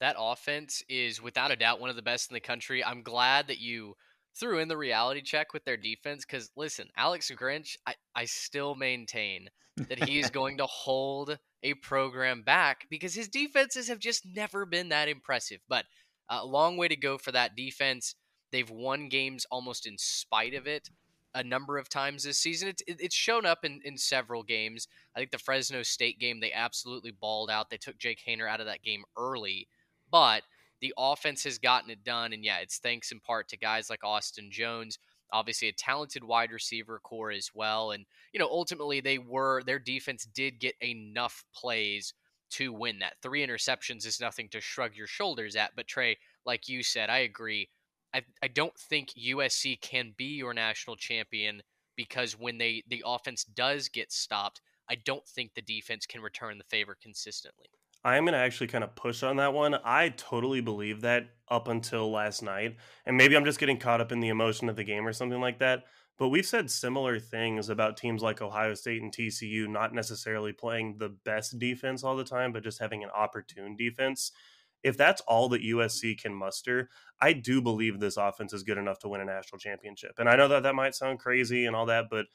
[0.03, 2.83] that offense is without a doubt one of the best in the country.
[2.83, 3.95] I'm glad that you
[4.37, 8.75] threw in the reality check with their defense because listen, Alex Grinch, I, I still
[8.75, 14.25] maintain that he is going to hold a program back because his defenses have just
[14.25, 15.61] never been that impressive.
[15.69, 15.85] But
[16.29, 18.15] a uh, long way to go for that defense.
[18.51, 20.89] They've won games almost in spite of it
[21.33, 22.67] a number of times this season.
[22.67, 24.89] It's it's shown up in, in several games.
[25.15, 27.69] I think the Fresno State game they absolutely balled out.
[27.69, 29.69] They took Jake Haener out of that game early
[30.13, 30.43] but
[30.79, 32.33] the offense has gotten it done.
[32.33, 34.99] And yeah, it's thanks in part to guys like Austin Jones,
[35.33, 37.91] obviously a talented wide receiver core as well.
[37.91, 42.13] And, you know, ultimately they were, their defense did get enough plays
[42.51, 43.15] to win that.
[43.23, 45.71] Three interceptions is nothing to shrug your shoulders at.
[45.75, 47.69] But Trey, like you said, I agree.
[48.13, 51.63] I, I don't think USC can be your national champion
[51.95, 56.59] because when they the offense does get stopped, I don't think the defense can return
[56.59, 57.69] the favor consistently.
[58.03, 59.75] I'm going to actually kind of push on that one.
[59.83, 62.77] I totally believe that up until last night.
[63.05, 65.39] And maybe I'm just getting caught up in the emotion of the game or something
[65.39, 65.83] like that.
[66.17, 70.97] But we've said similar things about teams like Ohio State and TCU not necessarily playing
[70.97, 74.31] the best defense all the time, but just having an opportune defense.
[74.83, 76.89] If that's all that USC can muster,
[77.21, 80.11] I do believe this offense is good enough to win a national championship.
[80.17, 82.25] And I know that that might sound crazy and all that, but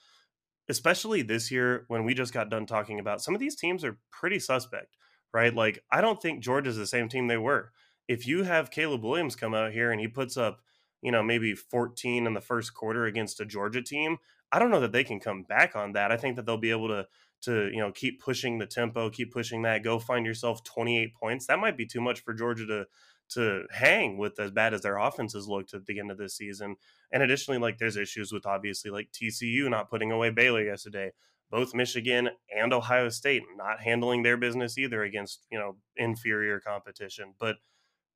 [0.69, 3.99] especially this year when we just got done talking about some of these teams are
[4.11, 4.97] pretty suspect
[5.33, 5.55] right?
[5.55, 7.73] Like, I don't think Georgia's the same team they were.
[8.07, 10.61] If you have Caleb Williams come out here and he puts up,
[11.03, 14.17] you know, maybe 14 in the first quarter against a Georgia team,
[14.51, 16.11] I don't know that they can come back on that.
[16.11, 17.07] I think that they'll be able to
[17.41, 19.85] to you know keep pushing the tempo, keep pushing that.
[19.85, 21.47] Go find yourself 28 points.
[21.47, 22.87] That might be too much for Georgia to
[23.31, 26.77] to hang with as bad as their offenses looked at the end of this season.
[27.13, 31.13] And additionally, like there's issues with obviously like TCU not putting away Baylor yesterday
[31.51, 37.35] both Michigan and Ohio State not handling their business either against, you know, inferior competition.
[37.39, 37.57] But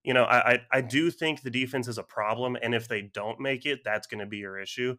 [0.05, 3.03] you know, I, I, I do think the defense is a problem, and if they
[3.03, 4.97] don't make it, that's going to be your issue.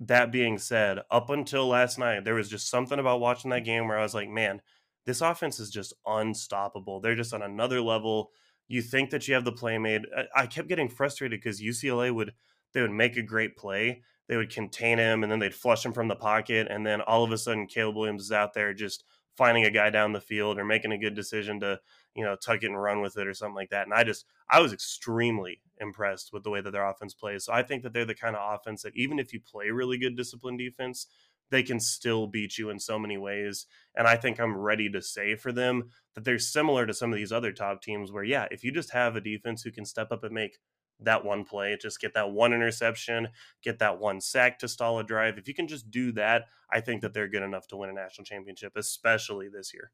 [0.00, 3.86] That being said, up until last night, there was just something about watching that game
[3.86, 4.60] where I was like, man,
[5.06, 7.00] this offense is just unstoppable.
[7.00, 8.30] They're just on another level.
[8.66, 10.02] You think that you have the play made.
[10.34, 12.32] I kept getting frustrated because UCLA would
[12.74, 15.92] they would make a great play, they would contain him, and then they'd flush him
[15.92, 19.04] from the pocket, and then all of a sudden Caleb Williams is out there just
[19.36, 21.78] finding a guy down the field or making a good decision to
[22.14, 23.84] you know tuck it and run with it or something like that.
[23.84, 27.44] And I just I was extremely impressed with the way that their offense plays.
[27.44, 29.98] So I think that they're the kind of offense that even if you play really
[29.98, 31.08] good disciplined defense,
[31.50, 33.66] they can still beat you in so many ways.
[33.94, 37.18] And I think I'm ready to say for them that they're similar to some of
[37.18, 40.10] these other top teams where, yeah, if you just have a defense who can step
[40.10, 40.56] up and make
[41.00, 43.28] that one play, just get that one interception,
[43.62, 45.38] get that one sack to stall a drive.
[45.38, 47.92] If you can just do that, I think that they're good enough to win a
[47.92, 49.90] national championship, especially this year.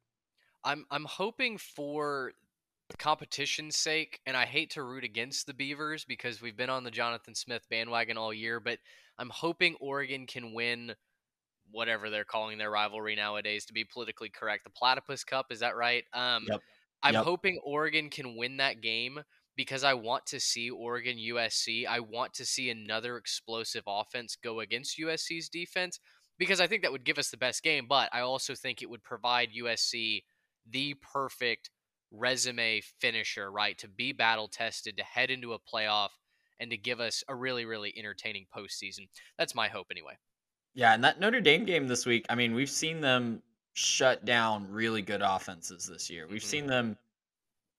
[0.65, 2.33] I'm I'm hoping for
[2.99, 6.91] competition's sake, and I hate to root against the Beavers because we've been on the
[6.91, 8.79] Jonathan Smith bandwagon all year, but
[9.19, 10.95] I'm hoping Oregon can win
[11.71, 14.65] whatever they're calling their rivalry nowadays to be politically correct.
[14.65, 16.05] The Platypus Cup, is that right?
[16.15, 16.61] Um, yep.
[17.03, 17.25] I'm yep.
[17.25, 19.21] hoping Oregon can win that game
[19.59, 21.85] because I want to see Oregon USC.
[21.85, 25.99] I want to see another explosive offense go against USC's defense
[26.38, 28.88] because I think that would give us the best game, but I also think it
[28.88, 30.23] would provide USC
[30.71, 31.71] the perfect
[32.12, 33.77] resume finisher, right?
[33.79, 36.11] To be battle tested, to head into a playoff,
[36.61, 39.09] and to give us a really, really entertaining postseason.
[39.38, 40.14] That's my hope, anyway.
[40.75, 43.42] Yeah, and that Notre Dame game this week, I mean, we've seen them
[43.73, 46.29] shut down really good offenses this year.
[46.31, 46.49] We've mm-hmm.
[46.49, 46.97] seen them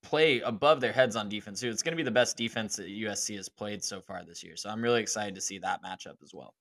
[0.01, 1.69] play above their heads on defense too.
[1.69, 4.55] It's going to be the best defense that USC has played so far this year.
[4.55, 6.53] So I'm really excited to see that matchup as well.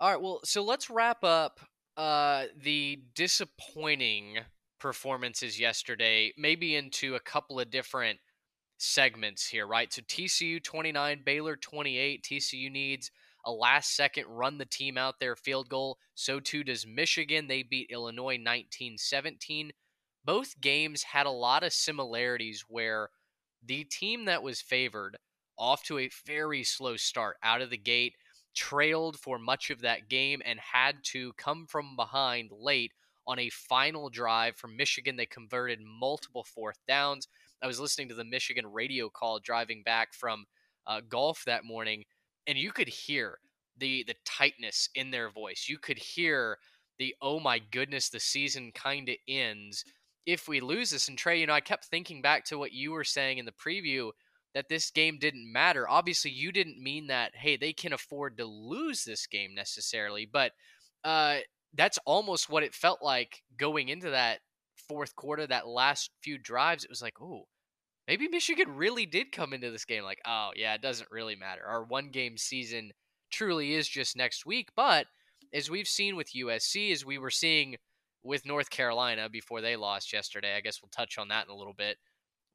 [0.00, 1.60] All right, well, so let's wrap up
[1.96, 4.38] uh, the disappointing
[4.80, 8.18] performances yesterday, maybe into a couple of different
[8.78, 9.92] segments here, right?
[9.92, 12.24] So TCU 29, Baylor 28.
[12.24, 13.10] TCU needs
[13.44, 15.98] a last second run the team out there field goal.
[16.14, 17.46] So too does Michigan.
[17.46, 19.72] They beat Illinois 19 17.
[20.24, 23.10] Both games had a lot of similarities where
[23.64, 25.16] the team that was favored
[25.58, 28.14] off to a very slow start out of the gate
[28.54, 32.92] trailed for much of that game and had to come from behind late
[33.26, 35.16] on a final drive from Michigan.
[35.16, 37.28] They converted multiple fourth downs.
[37.62, 40.46] I was listening to the Michigan radio call driving back from
[40.86, 42.04] uh, golf that morning,
[42.46, 43.38] and you could hear
[43.76, 45.66] the the tightness in their voice.
[45.68, 46.58] You could hear
[46.98, 49.84] the oh my goodness, the season kind of ends
[50.26, 51.08] if we lose this.
[51.08, 53.52] And Trey, you know, I kept thinking back to what you were saying in the
[53.52, 54.10] preview
[54.54, 55.88] that this game didn't matter.
[55.88, 57.32] Obviously, you didn't mean that.
[57.34, 60.52] Hey, they can afford to lose this game necessarily, but
[61.04, 61.38] uh,
[61.74, 64.40] that's almost what it felt like going into that
[64.88, 66.84] fourth quarter, that last few drives.
[66.84, 67.46] It was like, oh,
[68.06, 71.62] maybe Michigan really did come into this game like, oh, yeah, it doesn't really matter.
[71.66, 72.92] Our one game season
[73.30, 74.68] truly is just next week.
[74.76, 75.06] But
[75.52, 77.76] as we've seen with USC, as we were seeing
[78.24, 81.56] with North Carolina before they lost yesterday, I guess we'll touch on that in a
[81.56, 81.98] little bit.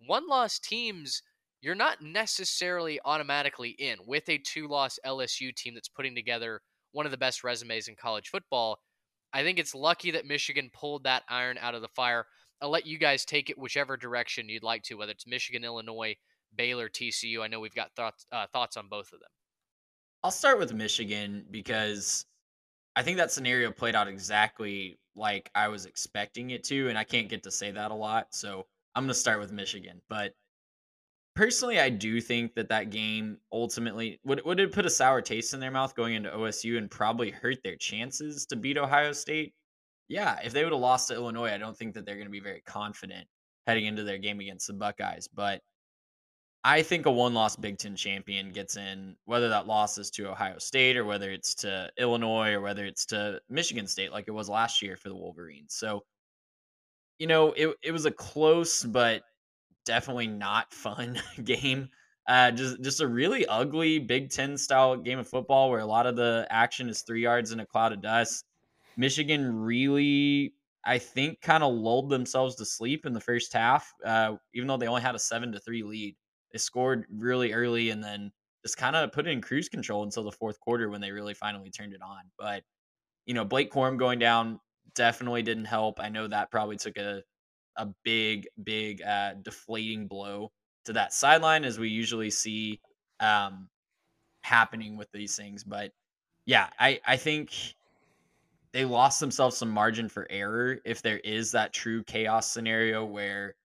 [0.06, 1.22] One loss teams,
[1.62, 7.06] you're not necessarily automatically in with a two loss LSU team that's putting together one
[7.06, 8.80] of the best resumes in college football.
[9.34, 12.26] I think it's lucky that Michigan pulled that iron out of the fire.
[12.62, 16.16] I'll let you guys take it whichever direction you'd like to, whether it's Michigan, Illinois,
[16.56, 17.42] Baylor, TCU.
[17.42, 19.30] I know we've got thoughts uh, thoughts on both of them.
[20.24, 22.26] I'll start with Michigan because
[22.98, 27.04] I think that scenario played out exactly like I was expecting it to, and I
[27.04, 30.02] can't get to say that a lot, so I'm going to start with Michigan.
[30.10, 30.34] But
[31.36, 35.54] personally, I do think that that game ultimately would would it put a sour taste
[35.54, 39.54] in their mouth going into OSU and probably hurt their chances to beat Ohio State.
[40.08, 42.32] Yeah, if they would have lost to Illinois, I don't think that they're going to
[42.32, 43.28] be very confident
[43.68, 45.30] heading into their game against the Buckeyes.
[45.32, 45.62] But
[46.68, 50.58] I think a one-loss Big Ten champion gets in, whether that loss is to Ohio
[50.58, 54.50] State or whether it's to Illinois or whether it's to Michigan State, like it was
[54.50, 55.74] last year for the Wolverines.
[55.74, 56.04] So,
[57.20, 59.24] you know, it it was a close but
[59.86, 61.88] definitely not fun game.
[62.28, 66.06] Uh, just just a really ugly Big Ten style game of football where a lot
[66.06, 68.44] of the action is three yards in a cloud of dust.
[68.98, 70.54] Michigan really,
[70.84, 74.76] I think, kind of lulled themselves to sleep in the first half, uh, even though
[74.76, 76.18] they only had a seven to three lead.
[76.58, 78.32] Scored really early and then
[78.64, 81.34] just kind of put it in cruise control until the fourth quarter when they really
[81.34, 82.22] finally turned it on.
[82.38, 82.64] But
[83.26, 84.60] you know, Blake Corum going down
[84.96, 86.00] definitely didn't help.
[86.00, 87.24] I know that probably took a
[87.78, 90.52] a big, big uh, deflating blow
[90.86, 92.82] to that sideline, as we usually see
[93.20, 93.70] um,
[94.42, 95.64] happening with these things.
[95.64, 95.92] But
[96.46, 97.54] yeah, I, I think
[98.72, 103.56] they lost themselves some margin for error if there is that true chaos scenario where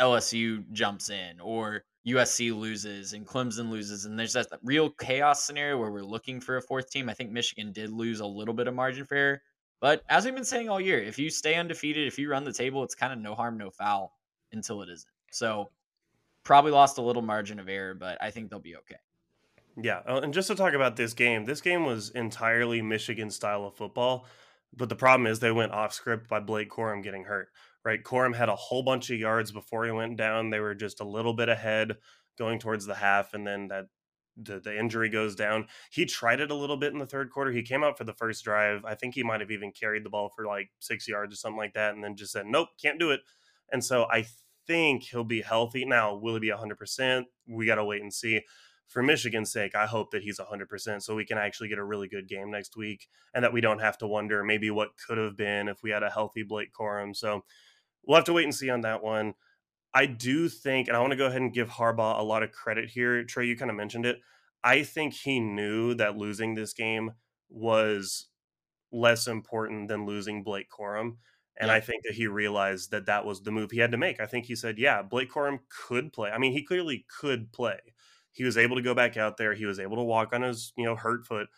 [0.00, 5.78] LSU jumps in or USC loses and Clemson loses, and there's that real chaos scenario
[5.78, 7.08] where we're looking for a fourth team.
[7.08, 9.42] I think Michigan did lose a little bit of margin for error,
[9.80, 12.52] but as we've been saying all year, if you stay undefeated, if you run the
[12.52, 14.12] table, it's kind of no harm, no foul
[14.52, 15.10] until it isn't.
[15.30, 15.70] So
[16.44, 18.96] probably lost a little margin of error, but I think they'll be okay.
[19.80, 23.64] Yeah, uh, and just to talk about this game, this game was entirely Michigan style
[23.64, 24.26] of football,
[24.76, 27.48] but the problem is they went off script by Blake Corum getting hurt.
[27.84, 30.50] Right, Corum had a whole bunch of yards before he went down.
[30.50, 31.96] They were just a little bit ahead
[32.38, 33.86] going towards the half, and then that
[34.36, 35.66] the, the injury goes down.
[35.90, 37.50] He tried it a little bit in the third quarter.
[37.50, 38.84] He came out for the first drive.
[38.84, 41.58] I think he might have even carried the ball for like six yards or something
[41.58, 43.20] like that, and then just said, "Nope, can't do it."
[43.72, 44.26] And so I
[44.66, 45.84] think he'll be healthy.
[45.84, 47.24] Now, will he be 100%?
[47.48, 48.42] We got to wait and see
[48.92, 52.08] for Michigan's sake, I hope that he's 100% so we can actually get a really
[52.08, 55.34] good game next week and that we don't have to wonder maybe what could have
[55.34, 57.16] been if we had a healthy Blake Corum.
[57.16, 57.42] So
[58.04, 59.34] we'll have to wait and see on that one.
[59.94, 62.52] I do think, and I want to go ahead and give Harbaugh a lot of
[62.52, 63.24] credit here.
[63.24, 64.20] Trey, you kind of mentioned it.
[64.64, 67.12] I think he knew that losing this game
[67.50, 68.28] was
[68.90, 71.16] less important than losing Blake Corum.
[71.58, 71.74] And yeah.
[71.74, 74.20] I think that he realized that that was the move he had to make.
[74.20, 76.30] I think he said, yeah, Blake Corum could play.
[76.30, 77.78] I mean, he clearly could play.
[78.32, 79.52] He was able to go back out there.
[79.52, 81.48] He was able to walk on his, you know, hurt foot.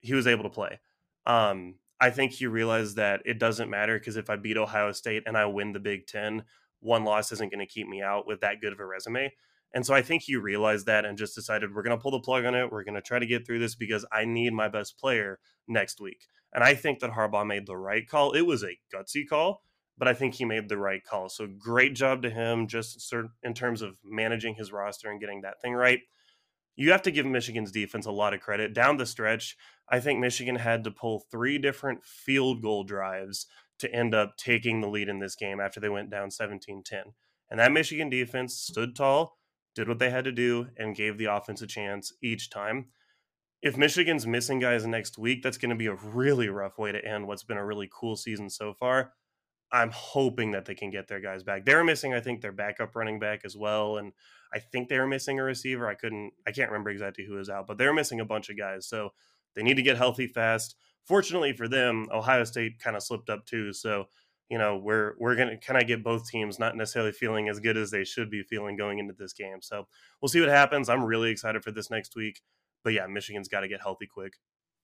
[0.00, 0.80] He was able to play.
[1.26, 5.22] Um, I think he realized that it doesn't matter because if I beat Ohio State
[5.26, 6.44] and I win the Big Ten,
[6.80, 9.32] one loss isn't going to keep me out with that good of a resume.
[9.74, 12.20] And so I think he realized that and just decided we're going to pull the
[12.20, 12.70] plug on it.
[12.70, 16.00] We're going to try to get through this because I need my best player next
[16.00, 16.28] week.
[16.52, 18.32] And I think that Harbaugh made the right call.
[18.32, 19.62] It was a gutsy call,
[19.98, 21.28] but I think he made the right call.
[21.28, 25.60] So great job to him just in terms of managing his roster and getting that
[25.60, 26.00] thing right.
[26.76, 28.74] You have to give Michigan's defense a lot of credit.
[28.74, 29.56] Down the stretch,
[29.88, 33.46] I think Michigan had to pull three different field goal drives
[33.78, 37.00] to end up taking the lead in this game after they went down 17 10.
[37.50, 39.38] And that Michigan defense stood tall,
[39.74, 42.86] did what they had to do, and gave the offense a chance each time.
[43.62, 47.04] If Michigan's missing guys next week, that's going to be a really rough way to
[47.04, 49.12] end what's been a really cool season so far.
[49.72, 51.64] I'm hoping that they can get their guys back.
[51.64, 54.12] They're missing, I think, their backup running back as well, and
[54.54, 55.88] I think they were missing a receiver.
[55.88, 58.56] I couldn't, I can't remember exactly who is out, but they're missing a bunch of
[58.56, 59.10] guys, so
[59.56, 60.76] they need to get healthy fast.
[61.04, 64.04] Fortunately for them, Ohio State kind of slipped up too, so
[64.48, 67.76] you know we're we're gonna kind of get both teams not necessarily feeling as good
[67.76, 69.60] as they should be feeling going into this game.
[69.60, 69.88] So
[70.20, 70.88] we'll see what happens.
[70.88, 72.40] I'm really excited for this next week,
[72.84, 74.34] but yeah, Michigan's got to get healthy quick.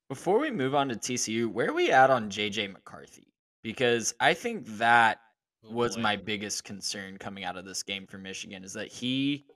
[0.08, 3.32] Before we move on to TCU, where are we at on JJ McCarthy?
[3.62, 5.18] because I think that
[5.64, 9.46] oh, was my biggest concern coming out of this game for Michigan is that he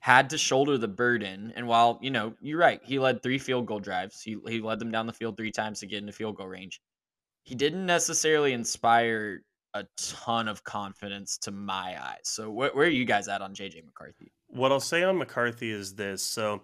[0.00, 1.52] had to shoulder the burden.
[1.56, 4.78] And while, you know, you're right, he led three field goal drives, he, he led
[4.78, 6.80] them down the field three times to get into field goal range.
[7.44, 9.42] He didn't necessarily inspire
[9.74, 12.20] a ton of confidence to my eyes.
[12.24, 14.32] So, wh- where are you guys at on JJ McCarthy?
[14.48, 16.22] What I'll say on McCarthy is this.
[16.22, 16.62] So,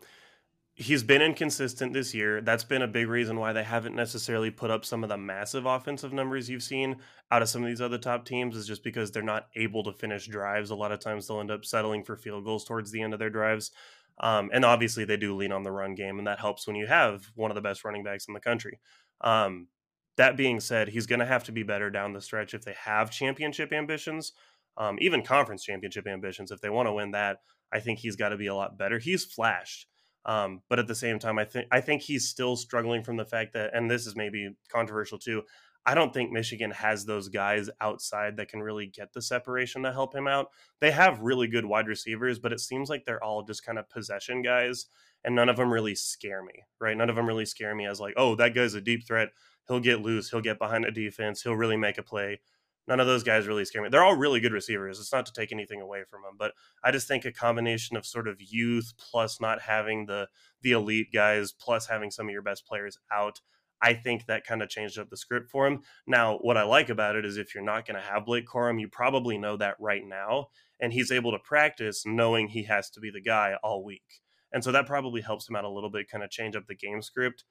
[0.74, 2.40] he's been inconsistent this year.
[2.40, 5.66] That's been a big reason why they haven't necessarily put up some of the massive
[5.66, 6.96] offensive numbers you've seen
[7.30, 9.92] out of some of these other top teams is just because they're not able to
[9.92, 10.70] finish drives.
[10.70, 13.20] A lot of times they'll end up settling for field goals towards the end of
[13.20, 13.70] their drives.
[14.18, 16.87] Um, and obviously they do lean on the run game, and that helps when you
[16.87, 18.80] have one of the best running backs in the country.
[19.20, 19.68] Um,
[20.16, 22.74] that being said, he's going to have to be better down the stretch if they
[22.84, 24.32] have championship ambitions,
[24.76, 26.52] um, even conference championship ambitions.
[26.52, 27.38] If they want to win that,
[27.72, 29.00] I think he's got to be a lot better.
[29.00, 29.88] He's flashed
[30.26, 33.24] um, but at the same time, I think I think he's still struggling from the
[33.24, 35.42] fact that, and this is maybe controversial too.
[35.87, 39.92] I don't think Michigan has those guys outside that can really get the separation to
[39.92, 40.48] help him out.
[40.80, 43.90] They have really good wide receivers, but it seems like they're all just kind of
[43.90, 44.87] possession guys,
[45.24, 46.96] and none of them really scare me, right?
[46.96, 49.28] None of them really scare me as like, oh, that guy's a deep threat.
[49.68, 50.30] He'll get loose.
[50.30, 51.42] He'll get behind a defense.
[51.42, 52.40] He'll really make a play
[52.87, 53.88] none of those guys really scare me.
[53.88, 55.01] They're all really good receivers.
[55.01, 58.07] It's not to take anything away from them, but I just think a combination of
[58.07, 60.29] sort of youth plus not having the
[60.62, 63.40] the elite guys plus having some of your best players out.
[63.83, 65.81] I think that kind of changed up the script for him.
[66.07, 68.81] Now, what I like about it is if you're not going to have Blake Corum,
[68.81, 70.47] you probably know that right now,
[70.81, 74.23] and he's able to practice knowing he has to be the guy all week.
[74.53, 76.77] And so that probably helps him out a little bit, kind of change up the
[76.77, 77.44] game script.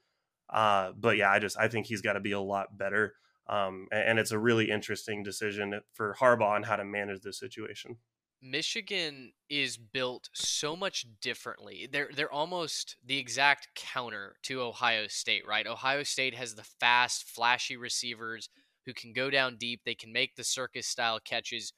[0.50, 3.14] Uh, but yeah, I just I think he's got to be a lot better.
[3.48, 7.98] Um, and it's a really interesting decision for Harbaugh on how to manage this situation.
[8.42, 11.88] Michigan is built so much differently.
[11.90, 15.66] They're they're almost the exact counter to Ohio State, right?
[15.66, 18.50] Ohio State has the fast, flashy receivers
[18.86, 19.82] who can go down deep.
[19.86, 21.72] They can make the circus style catches.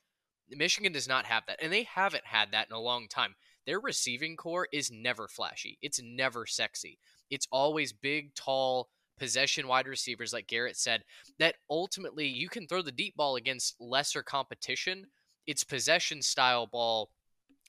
[0.50, 3.36] Michigan does not have that, and they haven't had that in a long time.
[3.68, 5.78] Their receiving corps is never flashy.
[5.82, 7.00] It's never sexy.
[7.30, 11.04] It's always big, tall, possession wide receivers, like Garrett said,
[11.40, 15.06] that ultimately you can throw the deep ball against lesser competition
[15.48, 17.10] it's possession style ball,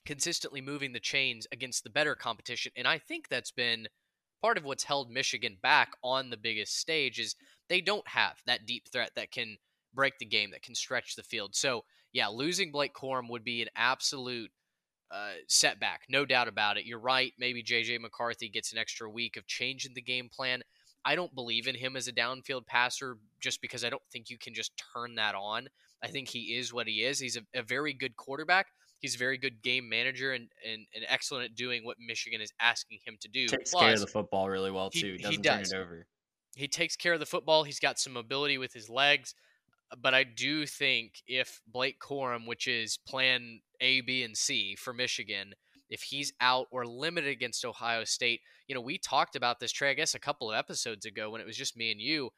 [0.05, 2.71] consistently moving the chains against the better competition.
[2.75, 3.87] And I think that's been
[4.41, 7.35] part of what's held Michigan back on the biggest stage is
[7.69, 9.57] they don't have that deep threat that can
[9.93, 11.55] break the game, that can stretch the field.
[11.55, 11.83] So,
[12.13, 14.51] yeah, losing Blake Corum would be an absolute
[15.11, 16.85] uh, setback, no doubt about it.
[16.85, 17.33] You're right.
[17.37, 20.61] Maybe JJ McCarthy gets an extra week of changing the game plan.
[21.07, 24.37] I don't believe in him as a downfield passer just because I don't think you
[24.37, 25.67] can just turn that on.
[26.03, 27.17] I think he is what he is.
[27.17, 28.67] He's a, a very good quarterback.
[28.99, 32.51] He's a very good game manager and, and, and excellent at doing what Michigan is
[32.59, 33.47] asking him to do.
[33.47, 35.13] Takes Plus, care of the football really well too.
[35.17, 35.69] he Doesn't does.
[35.71, 36.07] turn it over.
[36.55, 37.63] he takes care of the football.
[37.63, 39.33] He's got some mobility with his legs.
[40.01, 44.93] But I do think if Blake Corum, which is plan A, B, and C for
[44.93, 45.53] Michigan,
[45.89, 49.91] if he's out or limited against Ohio State, you know, we talked about this, Trey,
[49.91, 52.31] I guess a couple of episodes ago when it was just me and you.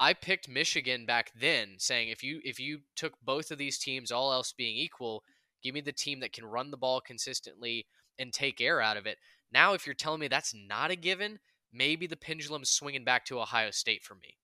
[0.00, 4.12] I picked Michigan back then, saying if you if you took both of these teams,
[4.12, 5.24] all else being equal,
[5.62, 7.86] give me the team that can run the ball consistently
[8.18, 9.18] and take air out of it.
[9.52, 11.40] Now, if you're telling me that's not a given,
[11.72, 14.36] maybe the pendulum's swinging back to Ohio State for me.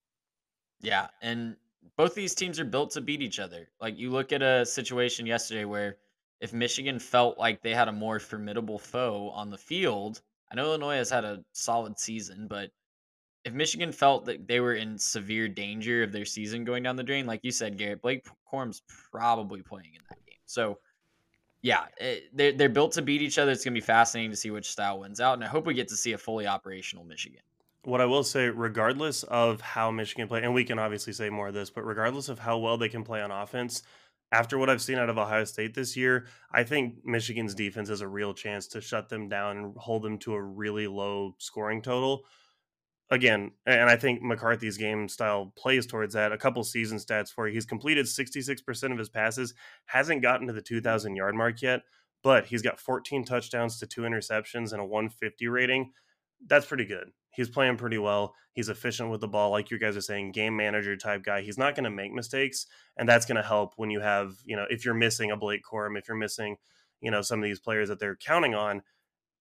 [0.81, 1.57] Yeah, and
[1.97, 3.69] both these teams are built to beat each other.
[3.81, 5.99] Like you look at a situation yesterday where
[6.41, 10.21] if Michigan felt like they had a more formidable foe on the field,
[10.53, 12.71] I know Illinois has had a solid season, but
[13.45, 17.03] if Michigan felt that they were in severe danger of their season going down the
[17.03, 20.39] drain, like you said, Garrett, Blake Corum's probably playing in that game.
[20.47, 20.79] So,
[21.61, 23.53] yeah, it, they're, they're built to beat each other.
[23.53, 25.75] It's going to be fascinating to see which style wins out, and I hope we
[25.75, 27.41] get to see a fully operational Michigan.
[27.85, 31.49] What I will say, regardless of how Michigan play, and we can obviously say more
[31.49, 33.83] of this, but regardless of how well they can play on offense,
[34.35, 38.01] after what I've seen out of Ohio State this year, I think Michigan's defense has
[38.01, 41.81] a real chance to shut them down and hold them to a really low scoring
[41.81, 42.25] total.
[43.11, 46.33] Again, and I think McCarthy's game style plays towards that.
[46.33, 47.55] A couple season stats for you.
[47.55, 49.55] He's completed 66% of his passes,
[49.87, 51.83] hasn't gotten to the 2,000 yard mark yet,
[52.25, 55.93] but he's got 14 touchdowns to two interceptions and a 150 rating.
[56.45, 57.13] That's pretty good.
[57.35, 58.35] He's playing pretty well.
[58.53, 61.41] He's efficient with the ball, like you guys are saying, game manager type guy.
[61.41, 62.67] He's not going to make mistakes,
[62.97, 65.63] and that's going to help when you have, you know, if you're missing a Blake
[65.65, 66.57] Corum, if you're missing,
[67.01, 68.83] you know, some of these players that they're counting on.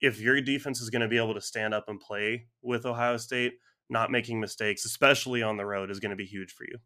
[0.02, 3.18] If your defense is going to be able to stand up and play with Ohio
[3.18, 3.54] State,
[3.90, 6.78] not making mistakes, especially on the road, is going to be huge for you.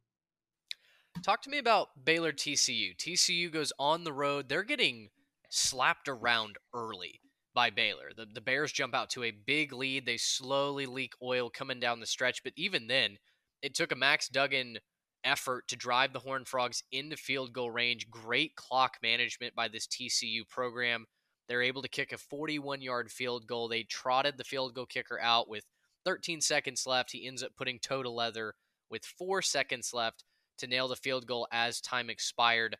[1.24, 2.95] Talk to me about Baylor TCU.
[2.95, 4.49] TCU goes on the road.
[4.49, 5.10] They're getting
[5.49, 7.22] slapped around early
[7.58, 8.12] by Baylor.
[8.16, 10.05] The, the Bears jump out to a big lead.
[10.05, 13.18] They slowly leak oil coming down the stretch, but even then,
[13.64, 14.78] it took a Max Duggan
[15.24, 18.12] effort to drive the Horned Frogs into field goal range.
[18.12, 21.08] Great clock management by this TCU program.
[21.49, 23.68] They're able to kick a 41 yard field goal.
[23.68, 25.66] They trotted the field goal kicker out with
[26.05, 27.12] 13 seconds left.
[27.12, 28.53] He ends up putting toe to leather
[28.91, 30.24] with four seconds left
[30.60, 32.78] to nail the field goal as time expired.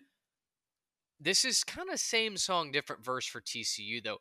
[1.20, 4.20] This is kind of same song, different verse for TCU, though.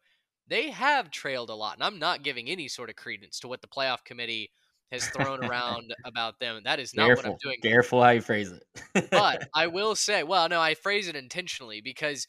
[0.49, 3.63] They have trailed a lot, and I'm not giving any sort of credence to what
[3.63, 4.51] the playoff committee
[4.93, 6.61] has thrown around about them.
[6.65, 7.59] That is not careful, what I'm doing.
[7.63, 9.11] Careful how you phrase it.
[9.11, 12.27] but I will say, well, no, I phrase it intentionally because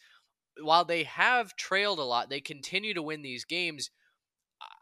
[0.62, 3.92] while they have trailed a lot, they continue to win these games.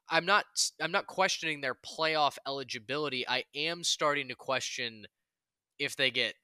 [0.09, 0.45] I'm not
[0.79, 3.27] I'm not questioning their playoff eligibility.
[3.27, 5.07] I am starting to question
[5.79, 6.35] if they get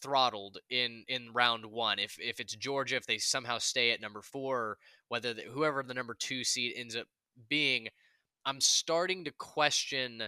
[0.00, 1.98] throttled in in round 1.
[1.98, 4.78] If if it's Georgia if they somehow stay at number 4 or
[5.08, 7.06] whether the, whoever the number 2 seed ends up
[7.48, 7.88] being,
[8.44, 10.24] I'm starting to question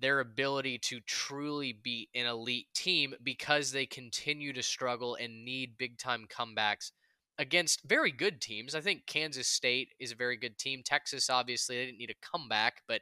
[0.00, 5.78] their ability to truly be an elite team because they continue to struggle and need
[5.78, 6.90] big time comebacks
[7.38, 8.74] against very good teams.
[8.74, 10.82] I think Kansas State is a very good team.
[10.84, 13.00] Texas, obviously, they didn't need a comeback, but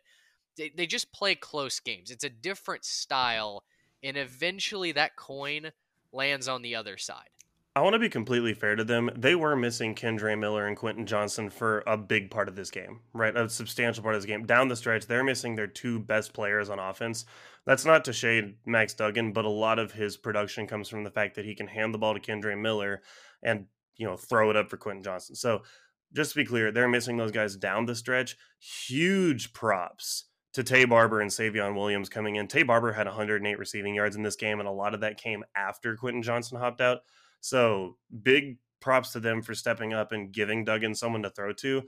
[0.57, 2.11] they, they just play close games.
[2.11, 3.65] It's a different style,
[4.03, 5.73] and eventually that coin
[6.13, 7.29] lands on the other side.
[7.77, 9.11] I want to be completely fair to them.
[9.17, 13.01] They were missing Kendre Miller and Quentin Johnston for a big part of this game,
[13.13, 13.37] right?
[13.37, 14.45] A substantial part of this game.
[14.45, 17.27] Down the stretch, they're missing their two best players on offense.
[17.67, 21.13] That's not to shade Max Duggan, but a lot of his production comes from the
[21.13, 23.03] fact that he can hand the ball to Kendre Miller
[23.41, 23.67] and
[23.97, 25.37] you know throw it up for Quentin Johnston.
[25.37, 25.63] So
[26.13, 28.37] just to be clear, they're missing those guys down the stretch.
[28.59, 32.49] Huge props to Taye Barber and Savion Williams coming in.
[32.49, 35.45] Taye Barber had 108 receiving yards in this game, and a lot of that came
[35.55, 37.03] after Quentin Johnston hopped out.
[37.41, 41.83] So big props to them for stepping up and giving Duggan someone to throw to.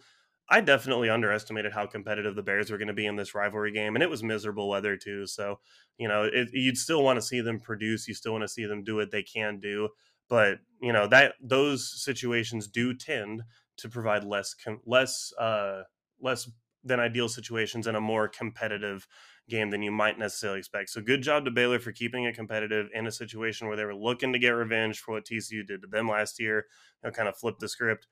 [0.49, 3.97] I definitely underestimated how competitive the Bears were going to be in this rivalry game,
[3.97, 5.27] and it was miserable weather too.
[5.27, 5.61] So,
[5.99, 8.07] you know, it, you'd still want to see them produce.
[8.07, 9.89] You still want to see them do what they can do,
[10.29, 13.43] but you know that those situations do tend
[13.79, 15.83] to provide less less uh,
[16.21, 16.51] less
[16.85, 19.07] than ideal situations in a more competitive
[19.53, 20.91] game than you might necessarily expect.
[20.91, 23.95] So good job to Baylor for keeping it competitive in a situation where they were
[23.95, 26.67] looking to get revenge for what TCU did to them last year.
[27.03, 28.09] You know, kind of flip the script.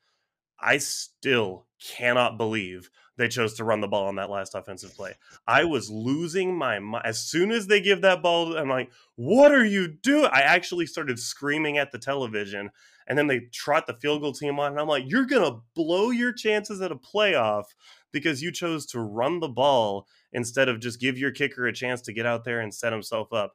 [0.61, 5.15] I still cannot believe they chose to run the ball on that last offensive play.
[5.47, 7.05] I was losing my mind.
[7.07, 10.29] As soon as they give that ball, I'm like, what are you doing?
[10.31, 12.71] I actually started screaming at the television.
[13.07, 14.73] And then they trot the field goal team on.
[14.73, 17.65] And I'm like, you're going to blow your chances at a playoff
[18.13, 22.01] because you chose to run the ball instead of just give your kicker a chance
[22.03, 23.53] to get out there and set himself up.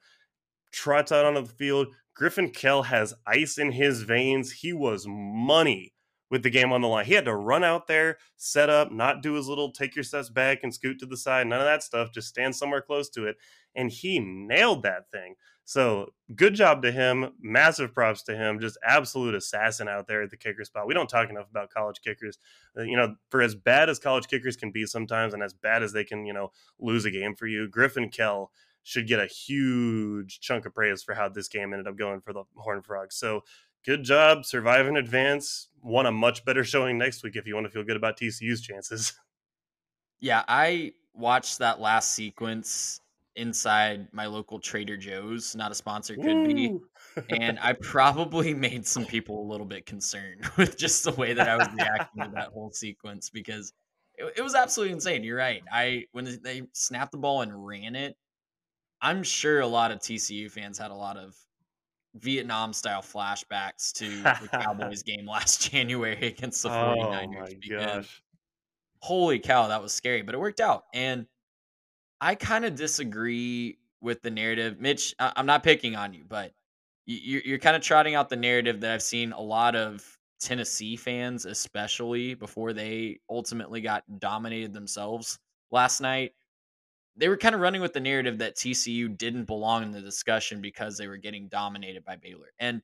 [0.71, 1.87] Trots out onto the field.
[2.13, 4.51] Griffin Kell has ice in his veins.
[4.51, 5.94] He was money
[6.35, 7.05] with the game on the line.
[7.05, 10.29] He had to run out there, set up, not do his little take your steps
[10.29, 13.25] back and scoot to the side, none of that stuff, just stand somewhere close to
[13.25, 13.37] it.
[13.73, 15.35] And he nailed that thing.
[15.63, 17.31] So good job to him.
[17.39, 18.59] Massive props to him.
[18.59, 20.87] Just absolute assassin out there at the kicker spot.
[20.87, 22.37] We don't talk enough about college kickers.
[22.77, 25.83] Uh, you know, for as bad as college kickers can be sometimes and as bad
[25.83, 28.51] as they can, you know, lose a game for you, Griffin Kell
[28.83, 32.33] should get a huge chunk of praise for how this game ended up going for
[32.33, 33.15] the Horned Frogs.
[33.15, 33.41] So
[33.85, 35.69] good job, survive in advance.
[35.81, 38.61] Want a much better showing next week if you want to feel good about TCU's
[38.61, 39.13] chances.
[40.21, 43.01] Yeah, I watched that last sequence
[43.35, 46.77] inside my local Trader Joe's, not a sponsor, could be.
[47.29, 51.47] and I probably made some people a little bit concerned with just the way that
[51.47, 53.73] I was reacting to that whole sequence because
[54.15, 55.23] it, it was absolutely insane.
[55.23, 55.61] You're right.
[55.71, 58.15] I when they snapped the ball and ran it,
[59.01, 61.35] I'm sure a lot of TCU fans had a lot of
[62.15, 64.09] Vietnam style flashbacks to
[64.41, 67.27] the Cowboys game last January against the 49ers.
[67.27, 68.21] Oh my gosh.
[68.99, 70.85] Holy cow, that was scary, but it worked out.
[70.93, 71.27] And
[72.21, 74.79] I kind of disagree with the narrative.
[74.79, 76.53] Mitch, I- am not picking on you, but
[77.05, 80.03] you- you're kind of trotting out the narrative that I've seen a lot of
[80.39, 85.37] Tennessee fans, especially before they ultimately got dominated themselves
[85.71, 86.33] last night
[87.17, 90.61] they were kind of running with the narrative that TCU didn't belong in the discussion
[90.61, 92.51] because they were getting dominated by Baylor.
[92.59, 92.81] And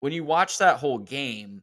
[0.00, 1.62] when you watch that whole game,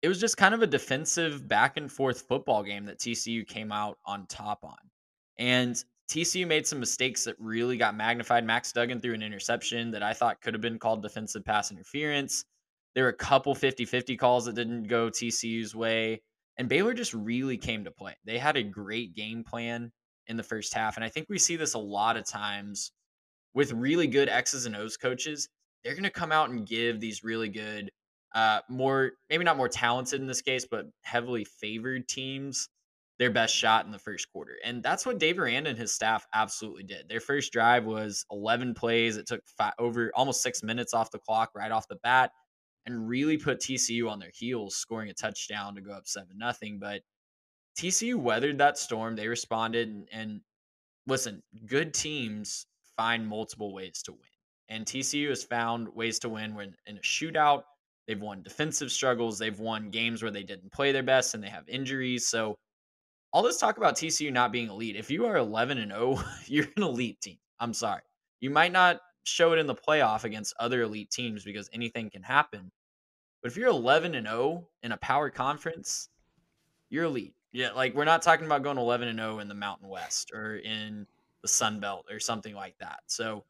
[0.00, 3.72] it was just kind of a defensive back and forth football game that TCU came
[3.72, 4.78] out on top on.
[5.38, 8.44] And TCU made some mistakes that really got magnified.
[8.44, 12.44] Max Duggan threw an interception that I thought could have been called defensive pass interference.
[12.94, 16.22] There were a couple 50 50 calls that didn't go TCU's way.
[16.56, 18.16] And Baylor just really came to play.
[18.24, 19.92] They had a great game plan
[20.28, 20.96] in the first half.
[20.96, 22.92] And I think we see this a lot of times
[23.54, 25.48] with really good X's and O's coaches.
[25.82, 27.90] They're going to come out and give these really good,
[28.34, 32.68] uh, more, maybe not more talented in this case, but heavily favored teams
[33.18, 34.56] their best shot in the first quarter.
[34.64, 37.08] And that's what Dave Aranda and his staff absolutely did.
[37.08, 39.16] Their first drive was 11 plays.
[39.16, 42.30] It took five, over almost six minutes off the clock right off the bat
[42.86, 46.78] and really put TCU on their heels, scoring a touchdown to go up 7 nothing.
[46.80, 47.02] But
[47.78, 49.14] TCU weathered that storm.
[49.14, 50.40] They responded and, and
[51.06, 52.66] listen, good teams
[52.96, 54.20] find multiple ways to win.
[54.68, 57.62] And TCU has found ways to win when in a shootout.
[58.06, 59.38] They've won defensive struggles.
[59.38, 62.26] They've won games where they didn't play their best and they have injuries.
[62.26, 62.56] So
[63.32, 64.96] all this talk about TCU not being elite.
[64.96, 67.38] If you are 11 and 0, you're an elite team.
[67.60, 68.02] I'm sorry.
[68.40, 72.22] You might not show it in the playoff against other elite teams because anything can
[72.22, 72.72] happen.
[73.40, 76.08] But if you're 11 and 0 in a power conference,
[76.90, 77.34] you're elite.
[77.52, 80.56] Yeah, like we're not talking about going 11 and 0 in the Mountain West or
[80.56, 81.06] in
[81.42, 83.00] the Sun Belt or something like that.
[83.06, 83.44] So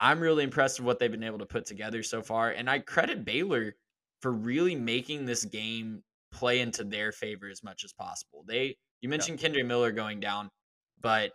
[0.00, 2.50] I'm really impressed with what they've been able to put together so far.
[2.50, 3.74] And I credit Baylor
[4.20, 8.44] for really making this game play into their favor as much as possible.
[8.46, 9.48] They you mentioned yeah.
[9.48, 10.50] Kendre Miller going down,
[11.00, 11.32] but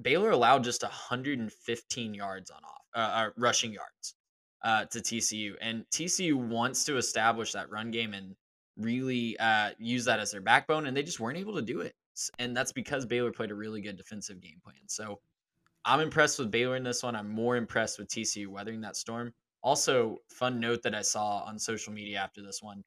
[0.00, 4.14] Baylor allowed just 115 yards on off uh, uh, rushing yards
[4.62, 8.34] uh, to TCU, and TCU wants to establish that run game and
[8.76, 11.94] really uh, use that as their backbone, and they just weren't able to do it.
[12.38, 14.76] And that's because Baylor played a really good defensive game plan.
[14.86, 15.20] So
[15.84, 17.16] I'm impressed with Baylor in this one.
[17.16, 19.32] I'm more impressed with TCU weathering that storm.
[19.62, 22.82] Also, fun note that I saw on social media after this one.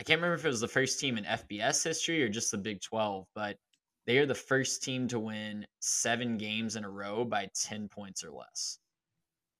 [0.00, 2.58] I can't remember if it was the first team in FBS history or just the
[2.58, 3.56] Big 12, but
[4.06, 8.24] they are the first team to win seven games in a row by 10 points
[8.24, 8.78] or less.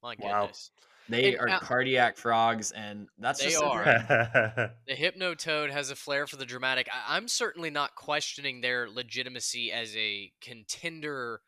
[0.03, 0.71] My goodness.
[0.75, 0.83] Wow.
[1.09, 3.85] They are cardiac frogs, and that's they just are.
[4.87, 6.89] the Hypnotoad has a flair for the dramatic.
[6.93, 11.41] I- I'm certainly not questioning their legitimacy as a contender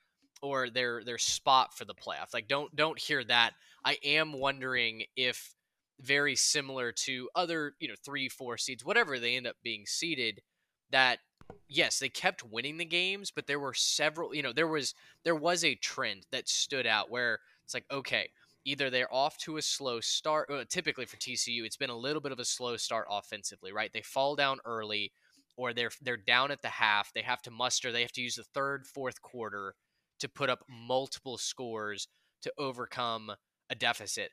[0.43, 2.35] or their their spot for the playoff.
[2.35, 3.55] Like, don't don't hear that.
[3.85, 5.55] I am wondering if
[6.01, 10.43] very similar to other, you know, three, four seeds, whatever they end up being seeded,
[10.91, 11.21] that
[11.69, 14.95] yes, they kept winning the games, but there were several, you know, there was
[15.25, 18.29] there was a trend that stood out where it's like, okay,
[18.65, 20.51] either they're off to a slow start.
[20.51, 23.93] Uh, typically for TCU, it's been a little bit of a slow start offensively, right?
[23.93, 25.13] They fall down early,
[25.57, 27.13] or they're they're down at the half.
[27.13, 27.93] They have to muster.
[27.93, 29.75] They have to use the third, fourth quarter
[30.21, 32.09] to put up multiple scores
[32.43, 33.33] to overcome
[33.71, 34.31] a deficit.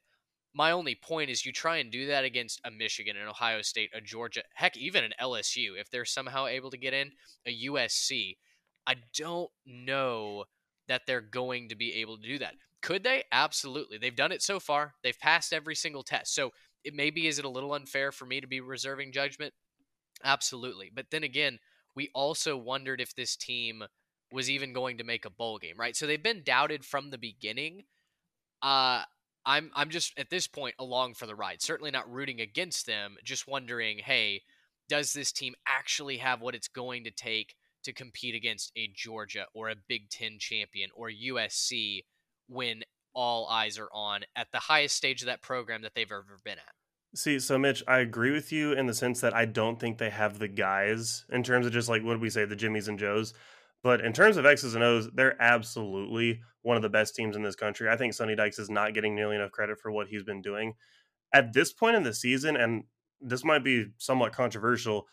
[0.54, 3.90] My only point is you try and do that against a Michigan, an Ohio State,
[3.94, 7.12] a Georgia, heck, even an LSU, if they're somehow able to get in,
[7.46, 8.38] a USC.
[8.86, 10.46] I don't know
[10.90, 12.56] that they're going to be able to do that.
[12.82, 13.24] Could they?
[13.32, 13.98] Absolutely.
[13.98, 14.96] They've done it so far.
[15.04, 16.34] They've passed every single test.
[16.34, 16.52] So
[16.84, 19.54] it maybe is it a little unfair for me to be reserving judgment?
[20.24, 20.92] Absolutely.
[20.94, 21.60] But then again,
[21.96, 23.84] we also wondered if this team
[24.32, 25.96] was even going to make a bowl game, right?
[25.96, 27.84] So they've been doubted from the beginning.
[28.62, 29.04] Uh
[29.46, 31.62] I'm I'm just at this point along for the ride.
[31.62, 34.42] Certainly not rooting against them, just wondering, hey,
[34.88, 39.46] does this team actually have what it's going to take to compete against a Georgia
[39.54, 42.04] or a Big 10 champion or USC
[42.52, 42.84] when
[43.14, 46.58] all eyes are on at the highest stage of that program that they've ever been
[46.58, 46.74] at?
[47.14, 50.10] See, so Mitch, I agree with you in the sense that I don't think they
[50.10, 52.98] have the guys in terms of just like what do we say, the Jimmies and
[52.98, 53.34] Joes.
[53.84, 57.42] But in terms of X's and O's, they're absolutely one of the best teams in
[57.42, 57.90] this country.
[57.90, 60.76] I think Sonny Dykes is not getting nearly enough credit for what he's been doing.
[61.34, 62.84] At this point in the season, and
[63.20, 65.08] this might be somewhat controversial,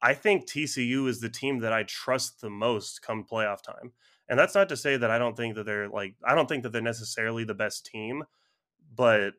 [0.00, 3.92] I think TCU is the team that I trust the most come playoff time.
[4.28, 6.62] And that's not to say that I don't think that they're like, I don't think
[6.62, 8.24] that they're necessarily the best team,
[8.94, 9.34] but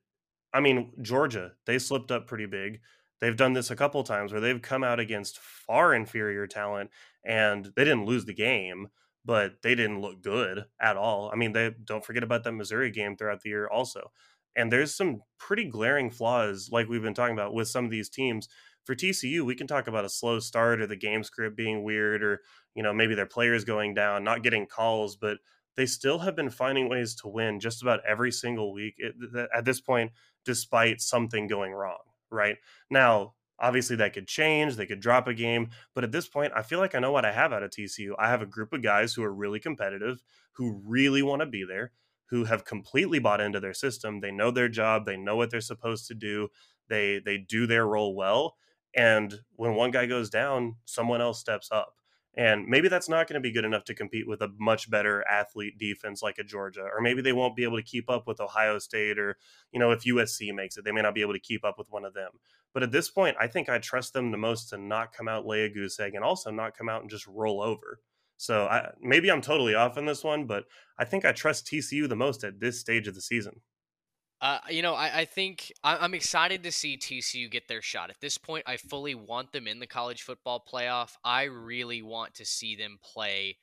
[0.54, 2.80] I mean, Georgia, they slipped up pretty big.
[3.20, 6.92] They've done this a couple times where they've come out against far inferior talent
[7.26, 8.88] and they didn't lose the game,
[9.24, 11.30] but they didn't look good at all.
[11.34, 14.12] I mean, they don't forget about that Missouri game throughout the year also.
[14.56, 18.10] And there's some pretty glaring flaws, like we've been talking about with some of these
[18.10, 18.48] teams.
[18.86, 22.24] For TCU, we can talk about a slow start or the game script being weird
[22.24, 22.42] or,
[22.76, 25.40] you know, maybe their players going down, not getting calls, but
[25.76, 28.96] they still have been finding ways to win just about every single week
[29.54, 30.12] at this point
[30.46, 31.98] despite something going wrong,
[32.30, 32.58] right?
[32.90, 36.62] Now, obviously that could change, they could drop a game, but at this point, I
[36.62, 38.14] feel like I know what I have out of TCU.
[38.20, 40.24] I have a group of guys who are really competitive,
[40.54, 41.92] who really want to be there,
[42.28, 44.20] who have completely bought into their system.
[44.20, 46.50] They know their job, they know what they're supposed to do.
[46.88, 48.58] They they do their role well,
[48.96, 51.96] and when one guy goes down, someone else steps up.
[52.38, 55.26] And maybe that's not going to be good enough to compete with a much better
[55.26, 58.42] athlete defense like a Georgia, or maybe they won't be able to keep up with
[58.42, 59.38] Ohio State, or,
[59.72, 61.90] you know, if USC makes it, they may not be able to keep up with
[61.90, 62.32] one of them.
[62.74, 65.46] But at this point, I think I trust them the most to not come out
[65.46, 68.02] lay a goose egg and also not come out and just roll over.
[68.36, 70.66] So I, maybe I'm totally off on this one, but
[71.00, 73.62] I think I trust TCU the most at this stage of the season.
[74.42, 78.10] Uh, you know, I, I think I, I'm excited to see TCU get their shot.
[78.10, 81.14] At this point, I fully want them in the college football playoff.
[81.24, 83.58] I really want to see them play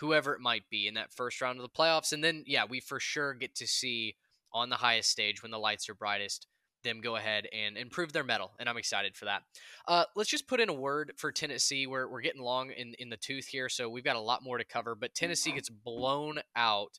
[0.00, 2.12] whoever it might be in that first round of the playoffs.
[2.12, 4.16] And then, yeah, we for sure get to see
[4.52, 6.46] on the highest stage when the lights are brightest
[6.82, 9.42] them go ahead and improve their mettle, and I'm excited for that.
[9.86, 11.86] Uh, let's just put in a word for Tennessee.
[11.86, 14.58] We're, we're getting long in, in the tooth here, so we've got a lot more
[14.58, 16.98] to cover, but Tennessee gets blown out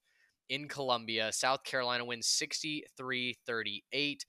[0.50, 1.32] in Columbia.
[1.32, 4.26] South Carolina wins 63 38.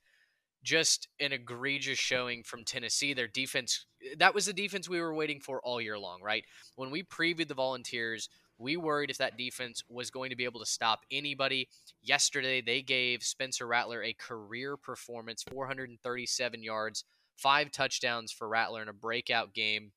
[0.62, 3.14] Just an egregious showing from Tennessee.
[3.14, 3.86] Their defense,
[4.18, 6.44] that was the defense we were waiting for all year long, right?
[6.76, 10.60] When we previewed the Volunteers, we worried if that defense was going to be able
[10.60, 11.70] to stop anybody.
[12.02, 17.04] Yesterday, they gave Spencer Rattler a career performance 437 yards,
[17.38, 19.92] five touchdowns for Rattler in a breakout game.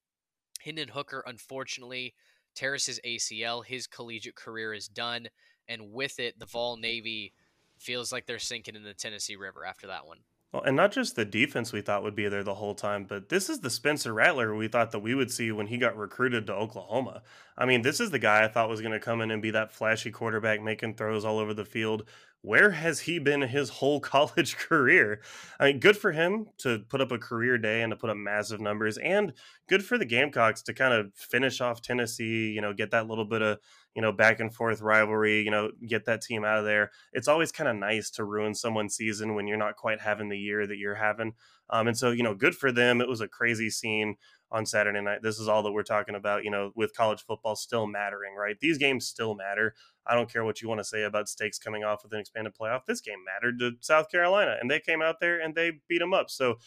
[0.62, 2.14] Hendon Hooker, unfortunately,
[2.56, 3.66] tears his ACL.
[3.66, 5.28] His collegiate career is done
[5.68, 7.34] and with it, the Vol Navy
[7.78, 10.20] feels like they're sinking in the Tennessee River after that one.
[10.54, 13.30] Well, and not just the defense we thought would be there the whole time, but
[13.30, 16.46] this is the Spencer Rattler we thought that we would see when he got recruited
[16.46, 17.24] to Oklahoma.
[17.58, 19.50] I mean, this is the guy I thought was going to come in and be
[19.50, 22.08] that flashy quarterback making throws all over the field.
[22.42, 25.22] Where has he been his whole college career?
[25.60, 28.18] I mean, good for him to put up a career day and to put up
[28.18, 29.34] massive numbers, and
[29.68, 33.26] good for the Gamecocks to kind of finish off Tennessee, you know, get that little
[33.26, 33.58] bit of
[33.96, 36.92] you know, back and forth rivalry, you know, get that team out of there.
[37.12, 40.38] It's always kind of nice to ruin someone's season when you're not quite having the
[40.38, 41.34] year that you're having.
[41.70, 43.02] Um, and so, you know, good for them.
[43.02, 44.16] It was a crazy scene
[44.52, 45.22] on Saturday night.
[45.24, 48.60] This is all that we're talking about, you know, with college football still mattering, right?
[48.60, 49.74] These games still matter.
[50.06, 52.54] I don't care what you want to say about stakes coming off with an expanded
[52.60, 52.86] playoff.
[52.86, 56.14] This game mattered to South Carolina, and they came out there and they beat them
[56.14, 56.30] up.
[56.30, 56.58] So,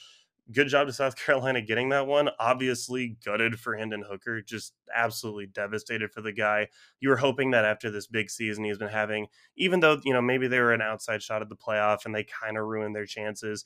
[0.53, 2.31] good job to South Carolina getting that one.
[2.39, 6.69] Obviously, gutted for Hendon Hooker, just absolutely devastated for the guy.
[7.01, 9.27] You were hoping that after this big season he's been having,
[9.57, 12.25] even though, you know, maybe they were an outside shot at the playoff and they
[12.25, 13.65] kind of ruined their chances,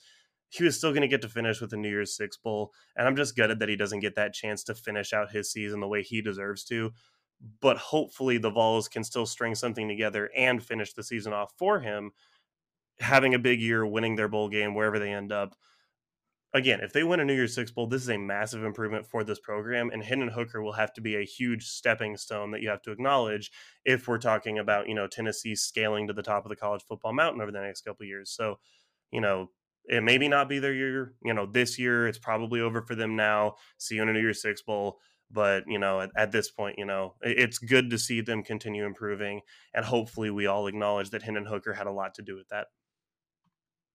[0.49, 2.72] he was still going to get to finish with the New Year's Six Bowl.
[2.97, 5.81] And I'm just gutted that he doesn't get that chance to finish out his season
[5.81, 6.93] the way he deserves to.
[7.61, 11.81] But hopefully, the Vols can still string something together and finish the season off for
[11.81, 12.11] him,
[12.99, 15.57] having a big year, winning their bowl game wherever they end up
[16.53, 19.24] again, if they win a New Year's Six Bowl, this is a massive improvement for
[19.24, 22.68] this program, and Hendon Hooker will have to be a huge stepping stone that you
[22.68, 23.51] have to acknowledge
[23.84, 27.12] if we're talking about you know Tennessee scaling to the top of the college football
[27.12, 28.30] mountain over the next couple years.
[28.30, 28.59] So,
[29.11, 29.51] you know,
[29.86, 31.14] it maybe not be their year.
[31.22, 33.55] You know, this year it's probably over for them now.
[33.78, 34.98] See you in a New Year's Six Bowl.
[35.32, 38.84] But you know, at, at this point, you know, it's good to see them continue
[38.84, 39.42] improving,
[39.72, 42.66] and hopefully, we all acknowledge that Hendon Hooker had a lot to do with that.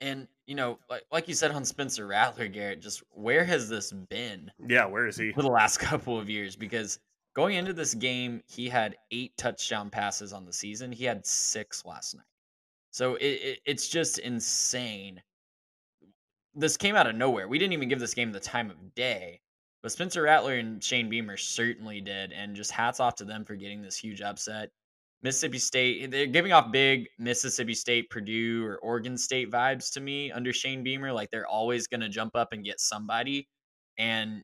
[0.01, 3.91] And you know, like like you said on Spencer Rattler, Garrett, just where has this
[3.91, 4.51] been?
[4.67, 6.55] Yeah, where is he for the last couple of years?
[6.55, 6.99] Because
[7.35, 10.91] going into this game, he had eight touchdown passes on the season.
[10.91, 12.25] He had six last night.
[12.91, 15.21] So it, it, it's just insane.
[16.53, 17.47] This came out of nowhere.
[17.47, 19.41] We didn't even give this game the time of day,
[19.83, 22.31] but Spencer Rattler and Shane Beamer certainly did.
[22.31, 24.71] And just hats off to them for getting this huge upset.
[25.25, 30.31] Mississippi State, they're giving off big Mississippi State, Purdue, or Oregon State vibes to me
[30.31, 31.11] under Shane Beamer.
[31.11, 33.47] Like they're always going to jump up and get somebody.
[33.97, 34.43] And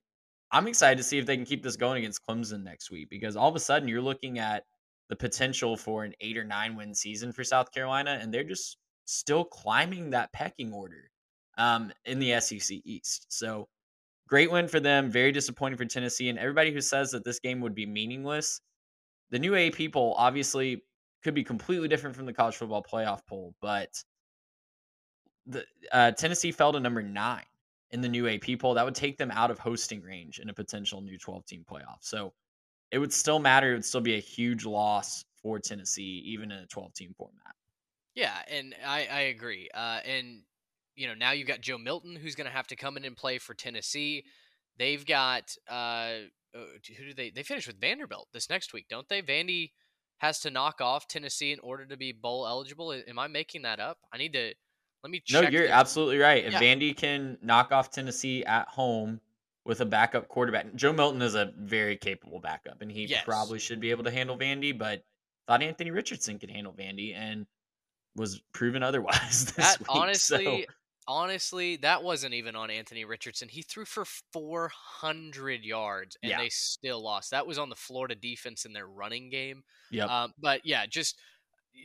[0.52, 3.36] I'm excited to see if they can keep this going against Clemson next week because
[3.36, 4.64] all of a sudden you're looking at
[5.08, 8.78] the potential for an eight or nine win season for South Carolina, and they're just
[9.06, 11.12] still climbing that pecking order
[11.60, 13.28] um, in the SEC East.
[13.30, 13.68] So
[14.28, 15.12] great win for them.
[15.12, 16.30] Very disappointing for Tennessee.
[16.30, 18.62] And everybody who says that this game would be meaningless
[19.32, 20.84] the new AP poll obviously
[21.24, 24.04] could be completely different from the college football playoff poll, but
[25.46, 27.44] the uh, Tennessee fell to number nine
[27.92, 28.74] in the new AP poll.
[28.74, 32.00] That would take them out of hosting range in a potential new 12 team playoff.
[32.02, 32.34] So
[32.92, 33.72] it would still matter.
[33.72, 37.56] It would still be a huge loss for Tennessee, even in a 12 team format.
[38.14, 39.70] Yeah, and I, I agree.
[39.74, 40.42] Uh, and
[40.96, 43.16] you know now you've got Joe Milton who's going to have to come in and
[43.16, 44.26] play for Tennessee.
[44.78, 46.14] They've got uh,
[46.54, 46.66] Uh,
[46.98, 49.22] who do they they finish with Vanderbilt this next week, don't they?
[49.22, 49.72] Vandy
[50.18, 52.94] has to knock off Tennessee in order to be bowl eligible.
[52.94, 53.98] Am I making that up?
[54.14, 54.54] I need to
[55.04, 56.46] let me No, you're absolutely right.
[56.46, 56.62] If yeah.
[56.62, 59.20] Vandy can knock off Tennessee at home
[59.66, 63.24] with a backup quarterback, Joe Milton is a very capable backup, and he yes.
[63.24, 64.78] probably should be able to handle Vandy.
[64.78, 65.04] But
[65.48, 67.48] thought Anthony Richardson could handle Vandy, and
[68.16, 69.46] was proven otherwise.
[69.58, 70.74] that week, honestly, so
[71.12, 73.50] honestly, that wasn't even on Anthony Richardson.
[73.50, 76.38] He threw for 400 yards and yeah.
[76.38, 77.32] they still lost.
[77.32, 79.64] That was on the Florida defense in their running game.
[79.92, 80.06] Yeah.
[80.06, 81.20] Um, but yeah, just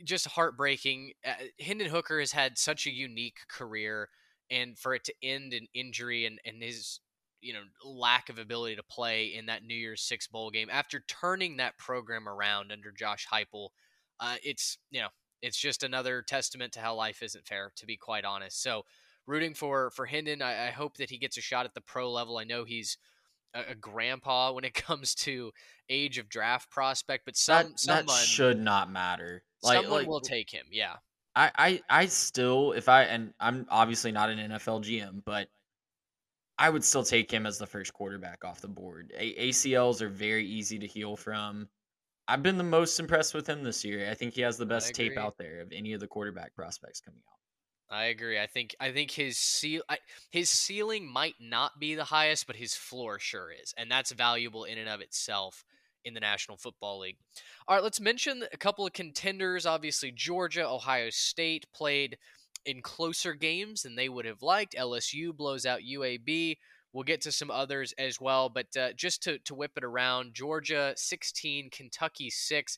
[0.05, 1.11] just heartbreaking.
[1.25, 4.07] Uh, Hendon Hooker has had such a unique career,
[4.49, 7.01] and for it to end in injury and and his
[7.41, 11.03] you know lack of ability to play in that New Year's Six bowl game after
[11.07, 13.69] turning that program around under Josh Heupel,
[14.21, 15.09] uh, it's you know
[15.41, 18.61] it's just another testament to how life isn't fair, to be quite honest.
[18.63, 18.83] So
[19.27, 20.41] rooting for for Hendon.
[20.41, 22.37] I, I, hope that he gets a shot at the pro level.
[22.37, 22.97] I know he's
[23.53, 25.51] a, a grandpa when it comes to
[25.89, 29.43] age of draft prospect, but some that, someone, that should not matter.
[29.61, 30.65] Like, someone like, will take him.
[30.71, 30.95] Yeah.
[31.35, 35.49] I, I I still if I and I'm obviously not an NFL GM, but
[36.57, 39.13] I would still take him as the first quarterback off the board.
[39.15, 41.67] A- ACLs are very easy to heal from.
[42.27, 44.09] I've been the most impressed with him this year.
[44.09, 46.99] I think he has the best tape out there of any of the quarterback prospects
[46.99, 47.36] coming out.
[47.89, 48.39] I agree.
[48.39, 49.97] I think I think his ceil- I,
[50.29, 54.65] his ceiling might not be the highest, but his floor sure is, and that's valuable
[54.65, 55.63] in and of itself
[56.03, 57.17] in the National Football League.
[57.67, 59.65] All right, let's mention a couple of contenders.
[59.65, 62.17] Obviously, Georgia, Ohio State played
[62.65, 64.75] in closer games than they would have liked.
[64.75, 66.57] LSU blows out UAB.
[66.91, 70.33] We'll get to some others as well, but uh, just to to whip it around,
[70.33, 72.77] Georgia 16, Kentucky 6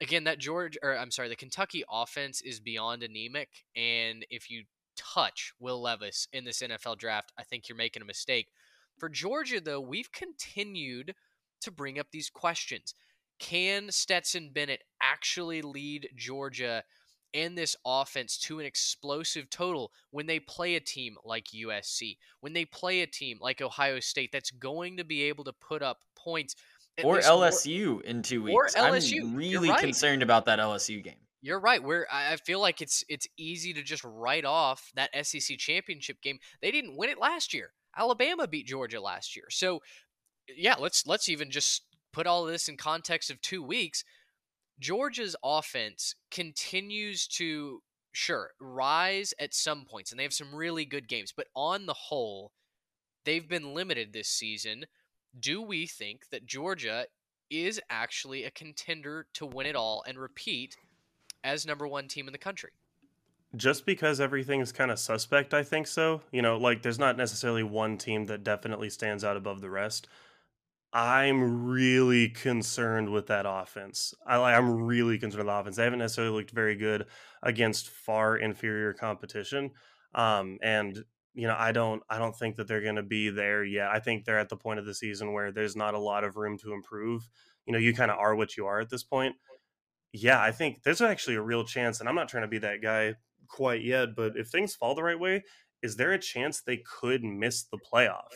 [0.00, 3.48] again, that George, or I'm sorry, the Kentucky offense is beyond anemic.
[3.74, 4.64] And if you
[4.96, 8.48] touch Will Levis in this NFL draft, I think you're making a mistake.
[8.98, 11.14] For Georgia, though, we've continued
[11.60, 12.94] to bring up these questions.
[13.38, 16.84] Can Stetson Bennett actually lead Georgia
[17.34, 22.54] and this offense to an explosive total when they play a team like USC, when
[22.54, 25.98] they play a team like Ohio State that's going to be able to put up
[26.16, 26.56] points
[27.04, 28.54] or LSU more, in two weeks.
[28.54, 29.20] Or LSU.
[29.22, 29.80] I'm really right.
[29.80, 31.14] concerned about that LSU game.
[31.42, 31.82] You're right.
[31.82, 36.38] Where I feel like it's it's easy to just write off that SEC championship game.
[36.60, 37.72] They didn't win it last year.
[37.96, 39.46] Alabama beat Georgia last year.
[39.50, 39.80] So
[40.54, 41.82] yeah, let's let's even just
[42.12, 44.02] put all this in context of two weeks.
[44.80, 47.82] Georgia's offense continues to
[48.12, 51.32] sure rise at some points, and they have some really good games.
[51.36, 52.52] But on the whole,
[53.24, 54.86] they've been limited this season
[55.38, 57.06] do we think that Georgia
[57.50, 60.76] is actually a contender to win it all and repeat
[61.44, 62.70] as number one team in the country?
[63.54, 66.22] Just because everything's kind of suspect, I think so.
[66.32, 70.08] You know, like there's not necessarily one team that definitely stands out above the rest.
[70.92, 74.14] I'm really concerned with that offense.
[74.26, 75.76] I, am really concerned with the offense.
[75.76, 77.06] They haven't necessarily looked very good
[77.42, 79.72] against far inferior competition.
[80.14, 81.04] Um, and
[81.36, 83.88] you know, I don't I don't think that they're going to be there yet.
[83.88, 86.36] I think they're at the point of the season where there's not a lot of
[86.36, 87.28] room to improve.
[87.66, 89.36] You know, you kind of are what you are at this point.
[90.12, 92.80] Yeah, I think there's actually a real chance and I'm not trying to be that
[92.82, 93.14] guy
[93.48, 95.44] quite yet, but if things fall the right way,
[95.82, 98.32] is there a chance they could miss the playoff?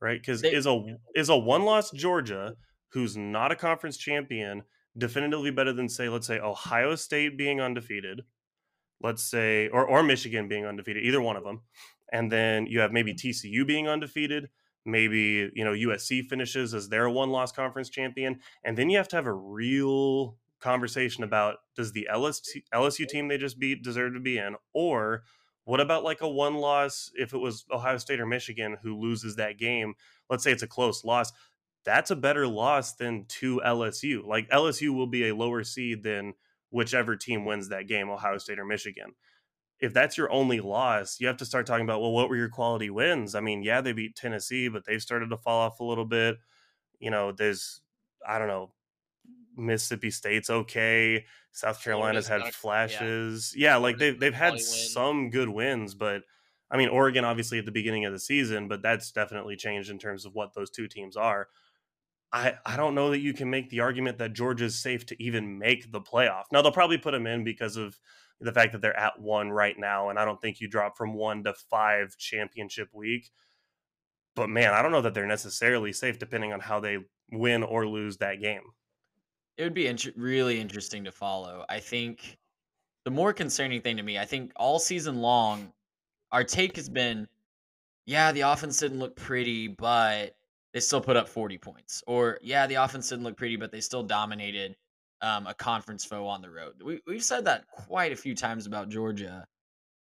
[0.00, 0.24] Right?
[0.24, 0.82] Cuz is a
[1.14, 2.54] is a one-loss Georgia
[2.92, 4.62] who's not a conference champion
[4.96, 8.22] definitively better than say let's say Ohio State being undefeated,
[9.02, 11.62] let's say or or Michigan being undefeated, either one of them
[12.12, 13.18] and then you have maybe mm.
[13.18, 14.48] TCU being undefeated.
[14.84, 19.08] Maybe you know USC finishes as their one loss conference champion, and then you have
[19.08, 24.14] to have a real conversation about does the LSU, LSU team they just beat deserve
[24.14, 25.24] to be in, or
[25.64, 29.36] what about like a one loss if it was Ohio State or Michigan who loses
[29.36, 29.94] that game?
[30.30, 31.32] Let's say it's a close loss.
[31.84, 34.26] That's a better loss than to LSU.
[34.26, 36.34] Like LSU will be a lower seed than
[36.70, 39.14] whichever team wins that game, Ohio State or Michigan
[39.80, 42.48] if that's your only loss, you have to start talking about, well, what were your
[42.48, 43.34] quality wins?
[43.34, 46.38] I mean, yeah, they beat Tennessee, but they've started to fall off a little bit.
[46.98, 47.80] You know, there's,
[48.26, 48.72] I don't know,
[49.56, 51.24] Mississippi State's okay.
[51.52, 53.54] South Carolina's had not, flashes.
[53.56, 56.22] Yeah, yeah like they've, they've had some good wins, but
[56.70, 59.98] I mean, Oregon obviously at the beginning of the season, but that's definitely changed in
[59.98, 61.48] terms of what those two teams are.
[62.32, 65.58] I, I don't know that you can make the argument that Georgia's safe to even
[65.58, 66.44] make the playoff.
[66.52, 67.98] Now, they'll probably put them in because of
[68.40, 71.14] the fact that they're at one right now, and I don't think you drop from
[71.14, 73.30] one to five championship week.
[74.36, 76.98] But man, I don't know that they're necessarily safe depending on how they
[77.32, 78.62] win or lose that game.
[79.56, 81.64] It would be int- really interesting to follow.
[81.68, 82.38] I think
[83.04, 85.72] the more concerning thing to me, I think all season long,
[86.30, 87.26] our take has been,
[88.06, 90.36] yeah, the offense didn't look pretty, but
[90.78, 92.04] they still put up 40 points.
[92.06, 94.76] Or, yeah, the offense didn't look pretty, but they still dominated
[95.20, 96.74] um, a conference foe on the road.
[96.84, 99.44] We, we've said that quite a few times about Georgia.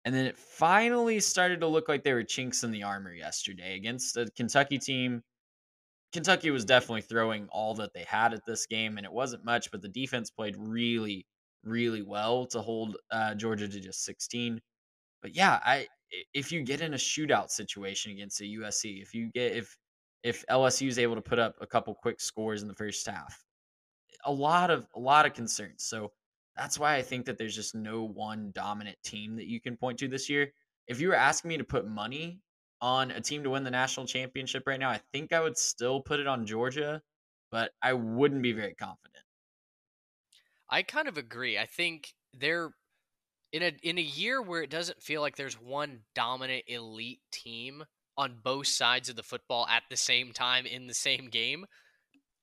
[0.06, 3.78] And then it finally started to look like they were chinks in the armor yesterday
[3.78, 5.24] against the Kentucky team.
[6.14, 9.72] Kentucky was definitely throwing all that they had at this game, and it wasn't much,
[9.72, 11.26] but the defense played really,
[11.64, 14.62] really well to hold uh, Georgia to just 16.
[15.24, 15.88] But yeah, I
[16.34, 19.76] if you get in a shootout situation against a USC, if you get if
[20.24, 23.44] if LSU is able to put up a couple quick scores in the first half,
[24.26, 25.84] a lot of a lot of concerns.
[25.84, 26.12] So
[26.56, 30.00] that's why I think that there's just no one dominant team that you can point
[30.00, 30.52] to this year.
[30.88, 32.42] If you were asking me to put money
[32.82, 36.02] on a team to win the national championship right now, I think I would still
[36.02, 37.02] put it on Georgia,
[37.52, 39.24] but I wouldn't be very confident.
[40.70, 41.58] I kind of agree.
[41.58, 42.72] I think they're
[43.52, 47.84] in a in a year where it doesn't feel like there's one dominant elite team
[48.20, 51.66] on both sides of the football at the same time in the same game.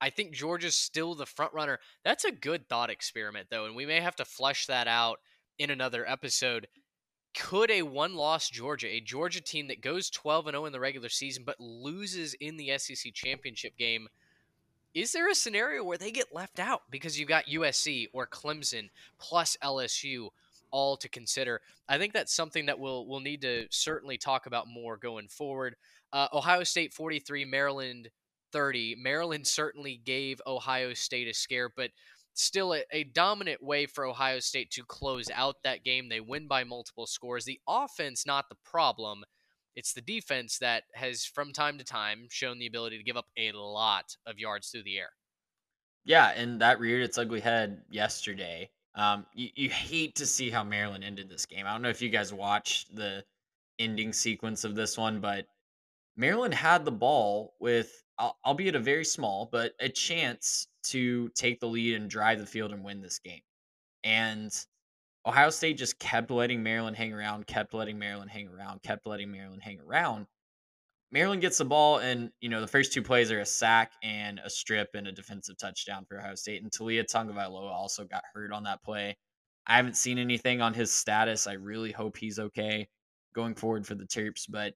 [0.00, 1.78] I think Georgia's still the front runner.
[2.02, 5.20] That's a good thought experiment, though, and we may have to flesh that out
[5.58, 6.66] in another episode.
[7.34, 10.80] Could a one loss Georgia, a Georgia team that goes 12 and 0 in the
[10.80, 14.08] regular season but loses in the SEC championship game,
[14.94, 18.88] is there a scenario where they get left out because you've got USC or Clemson
[19.18, 20.30] plus LSU
[20.76, 21.62] all to consider?
[21.88, 25.74] I think that's something that we'll we'll need to certainly talk about more going forward.
[26.12, 28.10] Uh, Ohio State 43, Maryland
[28.52, 28.96] 30.
[28.98, 31.90] Maryland certainly gave Ohio State a scare, but
[32.34, 36.08] still a, a, dominant way for Ohio State to close out that game.
[36.08, 37.46] They win by multiple scores.
[37.46, 39.24] The offense, not the problem.
[39.74, 43.26] It's the defense that has, from time to time, shown the ability to give up
[43.38, 45.10] a lot of yards through the air.
[46.04, 48.70] Yeah, and that reared its ugly head yesterday.
[48.96, 51.66] Um, you, you hate to see how Maryland ended this game.
[51.66, 53.24] I don't know if you guys watched the
[53.78, 55.46] ending sequence of this one, but
[56.16, 61.68] Maryland had the ball with albeit a very small, but a chance to take the
[61.68, 63.42] lead and drive the field and win this game.
[64.04, 64.50] And
[65.26, 69.30] Ohio State just kept letting Maryland hang around, kept letting Maryland hang around, kept letting
[69.30, 70.26] Maryland hang around.
[71.16, 74.38] Maryland gets the ball, and you know the first two plays are a sack and
[74.44, 76.62] a strip and a defensive touchdown for Ohio State.
[76.62, 79.16] And Taulia Tagovailoa also got hurt on that play.
[79.66, 81.46] I haven't seen anything on his status.
[81.46, 82.86] I really hope he's okay
[83.34, 84.74] going forward for the Terps, but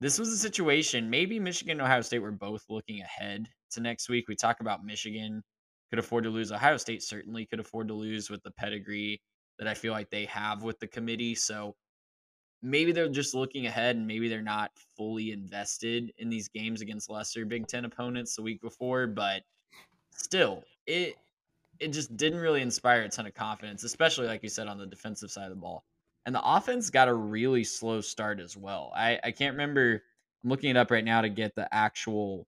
[0.00, 1.08] this was a situation.
[1.08, 4.26] Maybe Michigan and Ohio State were both looking ahead to next week.
[4.26, 5.40] We talk about Michigan
[5.88, 6.50] could afford to lose.
[6.50, 9.22] Ohio State certainly could afford to lose with the pedigree
[9.60, 11.36] that I feel like they have with the committee.
[11.36, 11.76] So
[12.64, 17.10] maybe they're just looking ahead and maybe they're not fully invested in these games against
[17.10, 19.06] lesser Big Ten opponents the week before.
[19.06, 19.42] But
[20.10, 21.14] still, it
[21.78, 24.86] it just didn't really inspire a ton of confidence, especially like you said on the
[24.86, 25.84] defensive side of the ball.
[26.24, 28.90] And the offense got a really slow start as well.
[28.96, 30.02] I, I can't remember.
[30.42, 32.46] I'm looking it up right now to get the actual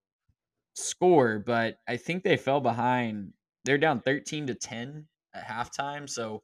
[0.74, 3.32] score, but I think they fell behind.
[3.66, 6.08] They're down 13 to 10 at halftime.
[6.08, 6.42] So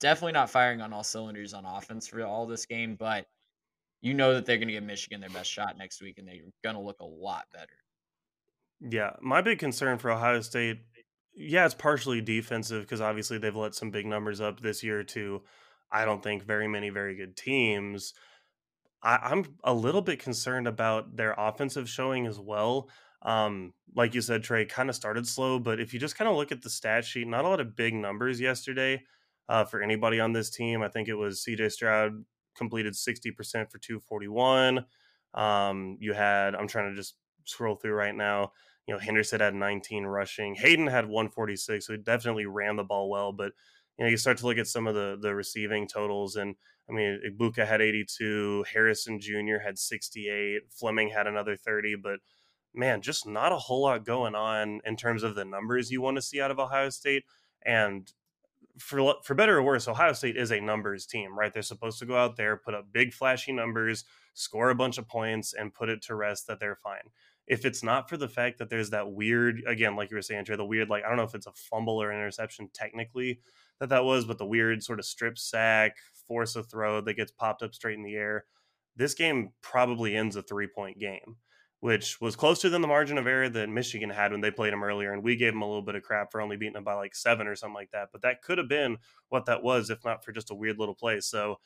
[0.00, 2.96] definitely not firing on all cylinders on offense for all this game.
[2.96, 3.26] But
[4.00, 6.36] you know that they're going to give Michigan their best shot next week, and they're
[6.64, 7.66] going to look a lot better.
[8.80, 10.78] Yeah, my big concern for Ohio State,
[11.34, 15.42] yeah, it's partially defensive because obviously they've let some big numbers up this year to,
[15.92, 18.14] I don't think very many very good teams.
[19.02, 22.88] I, am a little bit concerned about their offensive showing as well.
[23.22, 26.36] Um, like you said, Trey kind of started slow, but if you just kind of
[26.36, 29.02] look at the stat sheet, not a lot of big numbers yesterday
[29.50, 30.80] uh, for anybody on this team.
[30.80, 32.24] I think it was CJ Stroud
[32.56, 33.34] completed 60%
[33.70, 34.84] for 241.
[35.34, 38.52] Um, you had, I'm trying to just scroll through right now.
[38.86, 40.54] You know, Henderson had 19 rushing.
[40.54, 43.32] Hayden had 146, so he definitely ran the ball well.
[43.32, 43.52] But
[43.98, 46.56] you know, you start to look at some of the the receiving totals, and
[46.88, 49.58] I mean, Egbuka had 82, Harrison Jr.
[49.62, 52.18] had 68, Fleming had another 30, but
[52.74, 56.16] man, just not a whole lot going on in terms of the numbers you want
[56.16, 57.24] to see out of Ohio State.
[57.64, 58.10] And
[58.78, 61.52] for for better or worse, Ohio State is a numbers team, right?
[61.52, 64.04] They're supposed to go out there, put up big flashy numbers,
[64.34, 67.10] score a bunch of points, and put it to rest that they're fine.
[67.46, 70.44] If it's not for the fact that there's that weird, again, like you were saying,
[70.44, 73.40] Trey, the weird, like I don't know if it's a fumble or an interception technically
[73.80, 75.96] that that was, but the weird sort of strip sack,
[76.28, 78.44] force a throw that gets popped up straight in the air.
[78.96, 81.36] This game probably ends a three point game
[81.80, 84.84] which was closer than the margin of error that Michigan had when they played them
[84.84, 85.12] earlier.
[85.12, 87.14] And we gave them a little bit of crap for only beating them by like
[87.14, 88.10] seven or something like that.
[88.12, 88.98] But that could have been
[89.30, 91.20] what that was, if not for just a weird little play.
[91.20, 91.58] So,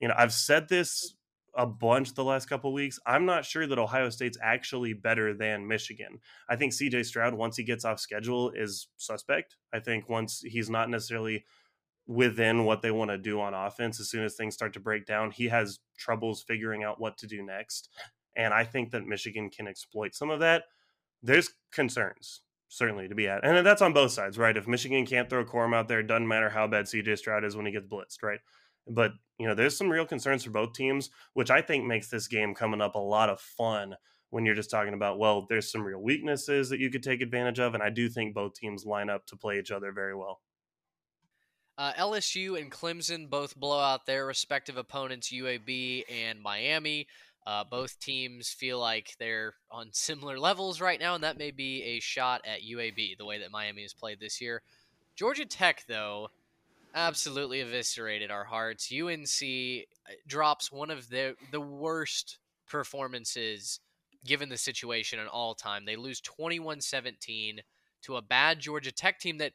[0.00, 1.14] you know, I've said this
[1.54, 2.98] a bunch the last couple weeks.
[3.04, 6.20] I'm not sure that Ohio State's actually better than Michigan.
[6.48, 9.56] I think CJ Stroud, once he gets off schedule, is suspect.
[9.72, 11.44] I think once he's not necessarily
[12.06, 15.04] within what they want to do on offense, as soon as things start to break
[15.04, 17.90] down, he has troubles figuring out what to do next.
[18.38, 20.64] And I think that Michigan can exploit some of that.
[21.22, 23.44] There's concerns certainly to be had.
[23.44, 24.56] And that's on both sides, right?
[24.56, 27.56] If Michigan can't throw Corum out there, it doesn't matter how bad CJ Stroud is
[27.56, 28.40] when he gets blitzed, right?
[28.86, 32.28] But, you know, there's some real concerns for both teams, which I think makes this
[32.28, 33.96] game coming up a lot of fun
[34.30, 37.58] when you're just talking about, well, there's some real weaknesses that you could take advantage
[37.58, 37.74] of.
[37.74, 40.40] And I do think both teams line up to play each other very well.
[41.78, 47.06] Uh, LSU and Clemson both blow out their respective opponents, UAB and Miami.
[47.46, 51.82] Uh, both teams feel like they're on similar levels right now, and that may be
[51.82, 54.62] a shot at UAB, the way that Miami has played this year.
[55.16, 56.28] Georgia Tech, though,
[56.94, 58.92] absolutely eviscerated our hearts.
[58.92, 63.80] UNC uh, drops one of the the worst performances
[64.24, 65.84] given the situation in all time.
[65.84, 67.60] They lose 21-17
[68.02, 69.52] to a bad Georgia Tech team that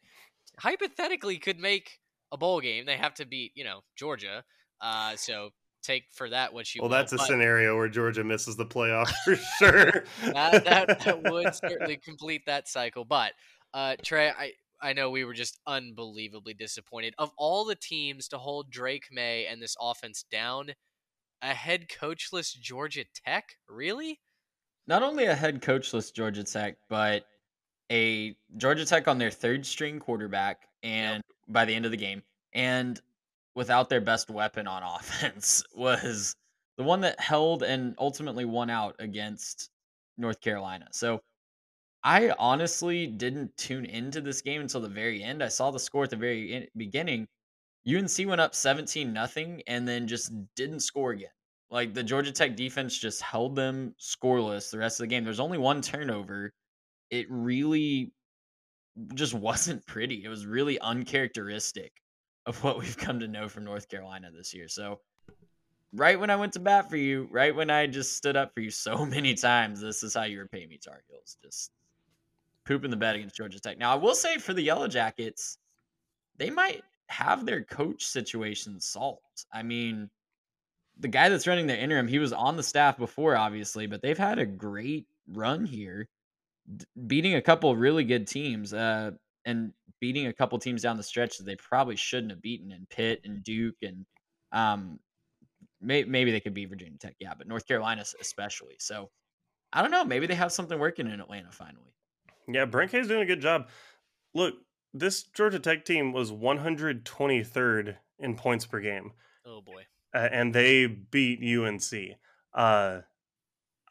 [0.57, 1.99] hypothetically could make
[2.31, 2.86] a bowl game.
[2.86, 4.43] They have to beat, you know, Georgia.
[4.81, 5.51] Uh, so
[5.84, 6.97] take for that what you well will.
[6.97, 10.03] that's a but scenario where georgia misses the playoff for sure
[10.34, 13.34] that, that, that, would certainly complete that cycle but
[13.73, 18.38] uh, trey i i know we were just unbelievably disappointed of all the teams to
[18.38, 20.71] hold drake maye and this offense down
[21.41, 24.19] a head coachless georgia tech really
[24.88, 27.25] not only a head coachless georgia tech but
[27.91, 31.23] a georgia tech on their third string quarterback and yep.
[31.49, 32.21] by the end of the game
[32.53, 33.01] and
[33.56, 36.36] without their best weapon on offense was
[36.78, 39.70] the one that held and ultimately won out against
[40.18, 40.88] North Carolina.
[40.91, 41.22] So
[42.04, 45.43] I honestly didn't tune into this game until the very end.
[45.43, 47.28] I saw the score at the very beginning.
[47.88, 51.30] UNC went up 17 nothing and then just didn't score again.
[51.70, 55.24] Like the Georgia Tech defense just held them scoreless the rest of the game.
[55.24, 56.51] There's only one turnover.
[57.10, 58.14] It really
[59.14, 60.24] just wasn't pretty.
[60.24, 61.91] It was really uncharacteristic
[62.46, 64.68] of what we've come to know from North Carolina this year.
[64.68, 65.00] So,
[65.94, 68.62] right when I went to bat for you, right when I just stood up for
[68.62, 71.38] you so many times, this is how you repay me, Tar Heels.
[71.44, 71.72] Just
[72.66, 73.78] pooping the bed against Georgia Tech.
[73.78, 75.58] Now, I will say for the Yellow Jackets,
[76.38, 79.46] they might have their coach situation solved.
[79.54, 80.10] I mean,
[81.00, 84.18] the guy that's running their interim, he was on the staff before, obviously, but they've
[84.18, 86.08] had a great run here,
[87.08, 88.74] beating a couple of really good teams.
[88.74, 89.12] Uh,
[89.46, 92.86] and beating a couple teams down the stretch that they probably shouldn't have beaten in
[92.89, 94.06] Pitt and Duke and
[94.52, 95.00] um,
[95.82, 98.76] may, maybe they could beat Virginia Tech, yeah, but North Carolina especially.
[98.80, 99.10] So
[99.72, 100.06] I don't know.
[100.06, 101.94] Maybe they have something working in Atlanta finally.
[102.48, 103.70] Yeah, Brent Key's doing a good job.
[104.34, 104.56] Look,
[104.94, 109.12] this Georgia Tech team was 123rd in points per game.
[109.46, 109.84] Oh boy.
[110.14, 112.18] Uh, and they beat UNC.
[112.54, 113.02] Uh,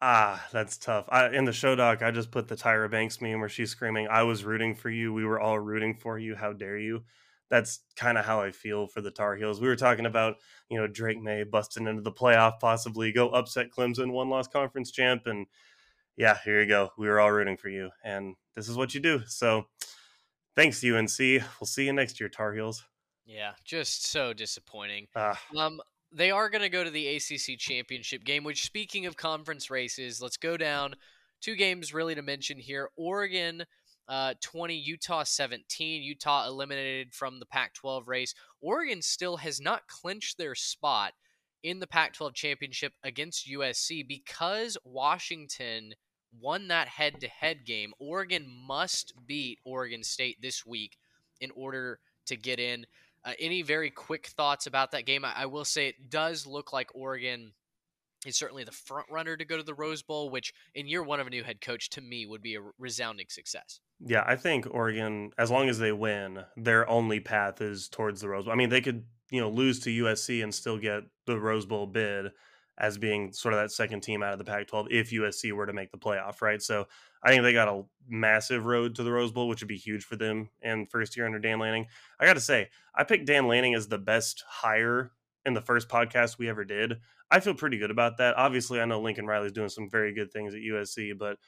[0.05, 1.05] Ah, that's tough.
[1.11, 4.09] I, in the show doc, I just put the Tyra Banks meme where she's screaming,
[4.09, 5.13] "I was rooting for you.
[5.13, 6.35] We were all rooting for you.
[6.35, 7.05] How dare you?"
[7.51, 9.61] That's kind of how I feel for the Tar Heels.
[9.61, 10.39] We were talking about,
[10.69, 14.91] you know, Drake Maye busting into the playoff, possibly go upset Clemson, one loss conference
[14.91, 15.47] champ, and
[16.17, 16.91] yeah, here you go.
[16.99, 19.23] We were all rooting for you, and this is what you do.
[19.27, 19.67] So,
[20.57, 21.17] thanks UNC.
[21.61, 22.85] We'll see you next year, Tar Heels.
[23.25, 25.07] Yeah, just so disappointing.
[25.15, 25.41] Ah.
[25.57, 25.81] Um,
[26.13, 28.45] they are going to go to the ACC championship game.
[28.45, 30.95] Which, speaking of conference races, let's go down
[31.41, 32.91] two games really to mention here.
[32.97, 33.65] Oregon.
[34.09, 36.03] Uh, 20, Utah 17.
[36.03, 38.35] Utah eliminated from the Pac 12 race.
[38.61, 41.13] Oregon still has not clinched their spot
[41.63, 45.95] in the Pac 12 championship against USC because Washington
[46.39, 47.93] won that head to head game.
[47.99, 50.99] Oregon must beat Oregon State this week
[51.41, 52.87] in order to get in.
[53.25, 55.25] Uh, any very quick thoughts about that game?
[55.25, 57.53] I, I, will say it does look like Oregon
[58.27, 61.20] is certainly the front runner to go to the Rose Bowl, which in year one
[61.20, 63.81] of a new head coach to me would be a resounding success.
[64.01, 68.29] Yeah, I think Oregon, as long as they win, their only path is towards the
[68.29, 68.53] Rose Bowl.
[68.53, 71.87] I mean, they could you know lose to USC and still get the Rose Bowl
[71.87, 72.33] bid
[72.79, 75.73] as being sort of that second team out of the Pac-12 if USC were to
[75.73, 76.61] make the playoff, right?
[76.61, 76.87] So
[77.23, 80.05] I think they got a massive road to the Rose Bowl, which would be huge
[80.05, 81.87] for them in first year under Dan Lanning.
[82.18, 85.12] I got to say, I picked Dan Lanning as the best hire
[85.45, 86.95] in the first podcast we ever did.
[87.31, 88.37] I feel pretty good about that.
[88.37, 91.39] Obviously, I know Lincoln Riley's doing some very good things at USC, but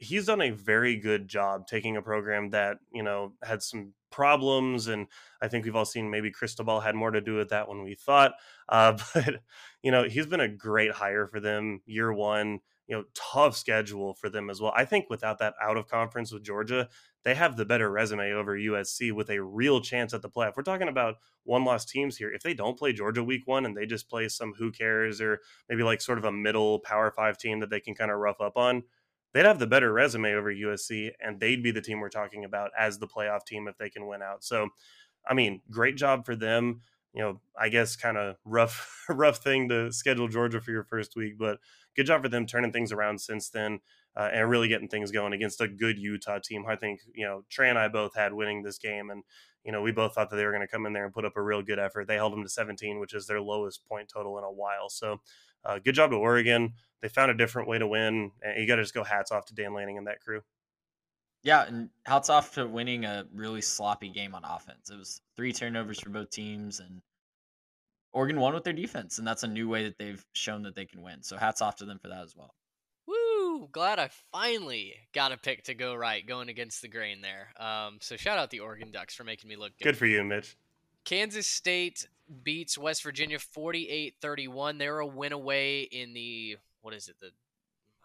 [0.00, 4.88] he's done a very good job taking a program that you know had some problems
[4.88, 5.06] and
[5.40, 7.94] i think we've all seen maybe cristobal had more to do with that when we
[7.94, 8.32] thought
[8.70, 9.36] uh, but
[9.82, 14.14] you know he's been a great hire for them year one you know tough schedule
[14.14, 14.72] for them as well.
[14.74, 16.88] I think without that out of conference with georgia
[17.22, 20.54] they have the better resume over usc with a real chance at the playoff.
[20.56, 22.32] We're talking about one loss teams here.
[22.32, 25.38] If they don't play georgia week one and they just play some who cares or
[25.68, 28.40] maybe like sort of a middle power five team that they can kind of rough
[28.40, 28.82] up on
[29.32, 32.70] they'd have the better resume over USC, and they'd be the team we're talking about
[32.78, 34.44] as the playoff team if they can win out.
[34.44, 34.68] So,
[35.28, 36.80] I mean, great job for them.
[37.12, 41.16] You know, I guess kind of rough, rough thing to schedule Georgia for your first
[41.16, 41.58] week, but
[41.96, 43.80] good job for them turning things around since then
[44.16, 46.64] uh, and really getting things going against a good Utah team.
[46.68, 49.22] I think you know Trey and I both had winning this game, and
[49.64, 51.24] you know we both thought that they were going to come in there and put
[51.24, 52.08] up a real good effort.
[52.08, 54.88] They held them to 17, which is their lowest point total in a while.
[54.88, 55.20] So,
[55.64, 58.32] uh, good job to Oregon they found a different way to win.
[58.42, 60.42] And you got to just go hats off to Dan Lanning and that crew.
[61.42, 64.90] Yeah, and hats off to winning a really sloppy game on offense.
[64.90, 67.00] It was three turnovers for both teams, and
[68.12, 70.84] Oregon won with their defense, and that's a new way that they've shown that they
[70.84, 71.22] can win.
[71.22, 72.54] So hats off to them for that as well.
[73.06, 73.68] Woo!
[73.72, 77.48] Glad I finally got a pick to go right going against the grain there.
[77.58, 79.84] Um, so shout out the Oregon Ducks for making me look good.
[79.84, 80.58] Good for you, Mitch.
[81.06, 82.06] Kansas State
[82.44, 84.78] beats West Virginia 48-31.
[84.78, 87.16] They're a win away in the what is it?
[87.20, 87.30] The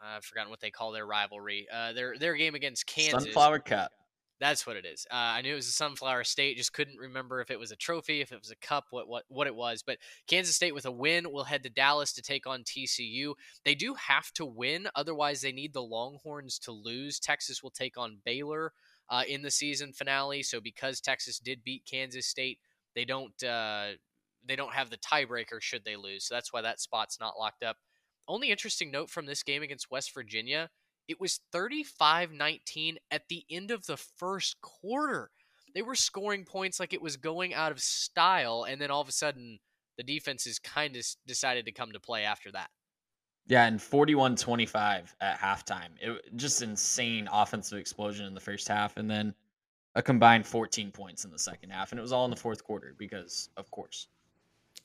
[0.04, 1.68] I've forgotten what they call their rivalry.
[1.74, 3.24] Uh, their their game against Kansas.
[3.24, 3.92] Sunflower Cup.
[4.40, 5.08] That's what it is.
[5.10, 6.58] Uh, I knew it was a Sunflower State.
[6.58, 9.24] Just couldn't remember if it was a trophy, if it was a cup, what what
[9.30, 9.82] what it was.
[9.82, 9.98] But
[10.28, 13.34] Kansas State with a win will head to Dallas to take on TCU.
[13.64, 17.20] They do have to win, otherwise they need the Longhorns to lose.
[17.20, 18.74] Texas will take on Baylor
[19.10, 20.44] uh, in the season finale.
[20.44, 22.60] So because Texas did beat Kansas State,
[22.94, 23.92] they don't uh,
[24.46, 26.26] they don't have the tiebreaker should they lose.
[26.26, 27.78] So that's why that spot's not locked up.
[28.28, 30.70] Only interesting note from this game against West Virginia,
[31.08, 35.30] it was 35-19 at the end of the first quarter.
[35.74, 39.10] They were scoring points like it was going out of style and then all of
[39.10, 39.60] a sudden
[39.98, 42.70] the defenses kind of decided to come to play after that.
[43.48, 45.90] Yeah, and 41-25 at halftime.
[46.02, 49.36] It just insane offensive explosion in the first half and then
[49.94, 52.64] a combined 14 points in the second half and it was all in the fourth
[52.64, 54.08] quarter because of course.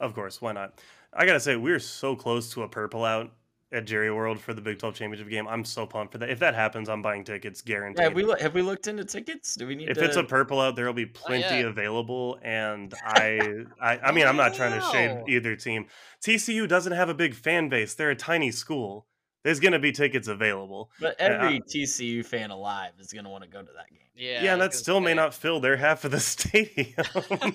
[0.01, 0.81] Of course, why not?
[1.13, 3.33] I gotta say, we're so close to a purple out
[3.73, 5.47] at Jerry World for the Big 12 championship game.
[5.47, 6.31] I'm so pumped for that.
[6.31, 7.99] If that happens, I'm buying tickets guaranteed.
[7.99, 9.55] Yeah, have we have we looked into tickets?
[9.55, 9.89] Do we need?
[9.89, 10.05] If to...
[10.05, 11.67] it's a purple out, there will be oh, plenty oh, yeah.
[11.67, 12.39] available.
[12.43, 15.87] And I, I, I mean, I'm not trying to shade either team.
[16.23, 17.95] TCU doesn't have a big fan base.
[17.95, 19.07] They're a tiny school
[19.43, 20.91] there's going to be tickets available.
[21.01, 23.99] But every I, TCU fan alive is going to want to go to that game.
[24.15, 25.05] Yeah, yeah, and that still say.
[25.05, 26.95] may not fill their half of the stadium.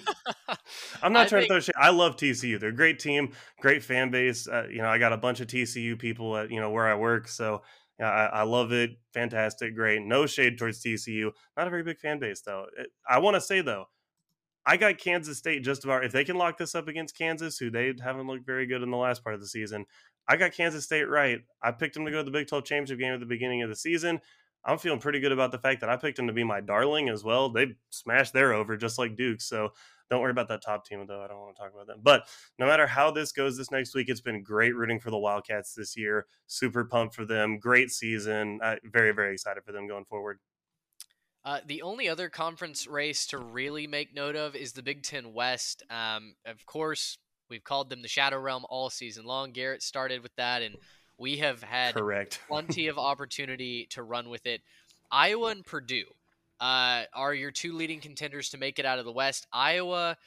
[1.04, 1.44] I'm not I trying think...
[1.44, 1.76] to throw shit.
[1.78, 2.60] I love TCU.
[2.60, 4.48] They're a great team, great fan base.
[4.48, 6.96] Uh, you know, I got a bunch of TCU people at you know where I
[6.96, 7.62] work, so
[8.00, 8.92] yeah, I, I, love it.
[9.14, 10.02] Fantastic, great.
[10.02, 11.32] No shade towards TCU.
[11.56, 12.66] Not a very big fan base though.
[12.78, 13.86] It, I want to say though,
[14.66, 16.04] I got Kansas State just about.
[16.04, 18.90] If they can lock this up against Kansas, who they haven't looked very good in
[18.90, 19.86] the last part of the season,
[20.28, 21.40] I got Kansas State right.
[21.62, 23.70] I picked them to go to the Big 12 championship game at the beginning of
[23.70, 24.20] the season.
[24.66, 27.10] I'm feeling pretty good about the fact that I picked them to be my darling
[27.10, 27.50] as well.
[27.50, 29.40] They smashed their over just like Duke.
[29.40, 29.70] So
[30.10, 31.22] don't worry about that top team, though.
[31.22, 32.00] I don't want to talk about them.
[32.02, 32.28] But
[32.58, 35.74] no matter how this goes this next week, it's been great rooting for the Wildcats
[35.74, 36.26] this year.
[36.48, 37.60] Super pumped for them.
[37.60, 38.60] Great season.
[38.64, 40.40] Uh, very, very excited for them going forward.
[41.44, 45.32] Uh, the only other conference race to really make note of is the Big Ten
[45.32, 45.84] West.
[45.92, 47.20] Um, of course,
[47.50, 49.52] We've called them the Shadow Realm all season long.
[49.52, 50.76] Garrett started with that, and
[51.18, 54.62] we have had correct plenty of opportunity to run with it.
[55.12, 56.06] Iowa and Purdue
[56.60, 59.48] uh, are your two leading contenders to make it out of the West.
[59.54, 60.18] Iowa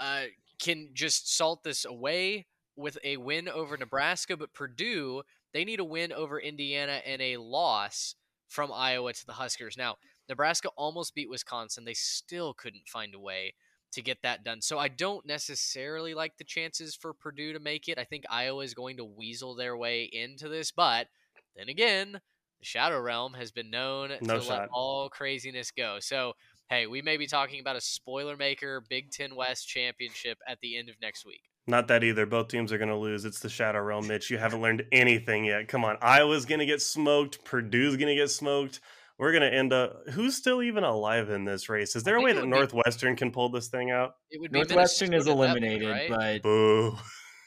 [0.00, 0.22] uh,
[0.58, 2.46] can just salt this away.
[2.76, 5.22] with a win over Nebraska, but Purdue,
[5.52, 8.14] they need a win over Indiana and a loss
[8.48, 9.76] from Iowa to the Huskers.
[9.76, 9.96] Now,
[10.28, 11.84] Nebraska almost beat Wisconsin.
[11.84, 13.54] They still couldn't find a way
[13.96, 14.62] to get that done.
[14.62, 17.98] So I don't necessarily like the chances for Purdue to make it.
[17.98, 21.08] I think Iowa is going to weasel their way into this, but
[21.56, 24.60] then again, the Shadow Realm has been known No to shot.
[24.60, 25.98] let all craziness go.
[26.00, 26.34] So,
[26.70, 30.78] hey, we may be talking about a spoiler maker Big Ten West championship at the
[30.78, 31.42] end of next week.
[31.66, 32.26] Not that either.
[32.26, 33.24] Both teams are going to lose.
[33.24, 34.30] It's the Shadow Realm, Mitch.
[34.30, 35.66] You haven't learned anything yet.
[35.66, 35.96] Come on.
[36.00, 37.44] Iowa's going to get smoked.
[37.44, 38.80] Purdue's going to get smoked.
[39.18, 40.08] We're going to end up.
[40.10, 41.96] Who's still even alive in this race?
[41.96, 44.16] Is there a way that would be- Northwestern can pull this thing out?
[44.30, 46.42] It would be Northwestern is Minnesota at that point, eliminated, right?
[46.42, 46.96] but Boo.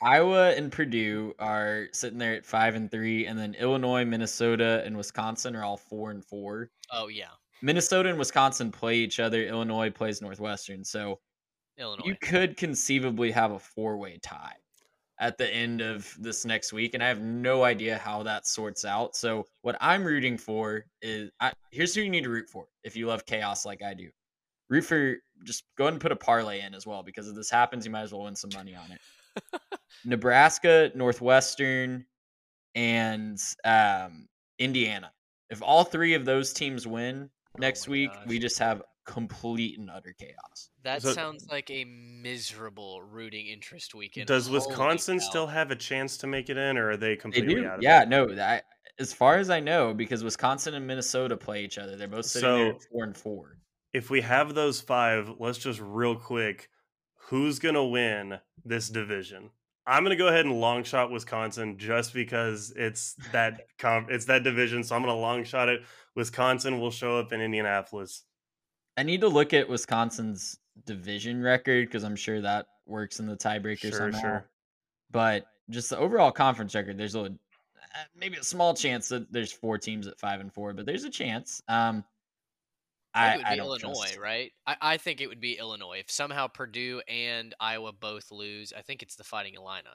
[0.02, 4.96] Iowa and Purdue are sitting there at five and three, and then Illinois, Minnesota, and
[4.96, 6.72] Wisconsin are all four and four.
[6.92, 7.28] oh yeah,
[7.62, 9.44] Minnesota and Wisconsin play each other.
[9.44, 11.20] Illinois plays Northwestern, so
[11.78, 12.06] Illinois.
[12.06, 14.56] you could conceivably have a four-way tie
[15.20, 18.86] at the end of this next week, and I have no idea how that sorts
[18.86, 19.16] out.
[19.16, 22.96] So what I'm rooting for is I, here's who you need to root for if
[22.96, 24.10] you love chaos like I do.
[24.70, 27.50] Root for just go ahead and put a parlay in as well because if this
[27.50, 29.62] happens, you might as well win some money on it.
[30.06, 32.06] Nebraska, Northwestern,
[32.76, 34.28] and um,
[34.58, 35.12] Indiana.
[35.50, 38.28] If all three of those teams win next my week, gosh.
[38.28, 40.70] we just have complete and utter chaos.
[40.84, 44.28] that So- sounds like a miserable rooting interest weekend.
[44.28, 45.26] Does Holy Wisconsin cow.
[45.30, 47.66] still have a chance to make it in, or are they They completely do.
[47.68, 48.10] out of Yeah, it?
[48.10, 48.66] no, that
[49.00, 51.96] as far as I know, because Wisconsin and Minnesota play each other.
[51.96, 53.58] They're both sitting there So- at four and four.
[53.94, 56.70] If we have those five, let's just real quick.
[57.30, 59.52] Who's going to win this division?
[59.88, 64.26] I'm going to go ahead and long shot Wisconsin just because it's that com- it's
[64.26, 64.84] that division.
[64.84, 65.82] So I'm going to long shot it.
[66.16, 68.24] Wisconsin will show up in Indianapolis.
[69.00, 73.38] I need to look at Wisconsin's division record because I'm sure that works in the
[73.38, 74.20] tiebreaker Sure, somehow.
[74.20, 74.46] sure.
[75.10, 77.30] But just the overall conference record, there's a uh,
[78.14, 81.10] maybe a small chance that there's four teams at five and four, but there's a
[81.10, 81.62] chance.
[81.70, 82.04] Um,
[83.14, 84.52] I it would be don't Illinois, trust- right?
[84.68, 86.00] I, I think it would be Illinois.
[86.00, 89.88] If somehow Purdue and Iowa both lose, I think it's the Fighting Illini.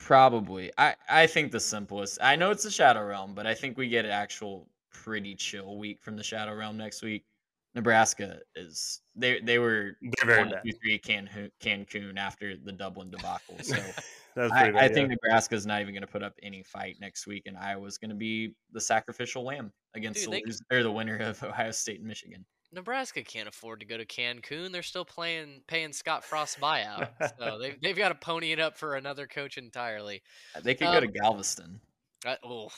[0.00, 0.72] Probably.
[0.76, 2.18] I, I think the simplest.
[2.20, 5.78] I know it's the Shadow Realm, but I think we get an actual pretty chill
[5.78, 7.24] week from the Shadow Realm next week.
[7.74, 10.62] Nebraska is they they were They're very one, bad.
[10.64, 13.56] two, three Cancun, Cancun after the Dublin debacle.
[13.62, 13.76] So
[14.34, 14.94] That's I, pretty I bad.
[14.94, 15.16] think yeah.
[15.22, 18.16] Nebraska's not even going to put up any fight next week, and Iowa's going to
[18.16, 21.98] be the sacrificial lamb against Dude, the they- loser, or the winner of Ohio State
[21.98, 22.44] and Michigan.
[22.72, 24.70] Nebraska can't afford to go to Cancun.
[24.72, 27.08] They're still playing paying Scott Frost buyout,
[27.38, 30.22] so they've they've got to pony it up for another coach entirely.
[30.62, 31.80] They could go to Um, Galveston.
[32.26, 32.68] Uh, oh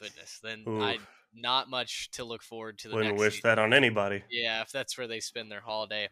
[0.00, 0.82] goodness, then Oof.
[0.82, 0.98] I
[1.36, 3.50] not much to look forward to the Wouldn't wish season.
[3.50, 4.22] that on anybody.
[4.30, 6.08] Yeah, if that's where they spend their holiday.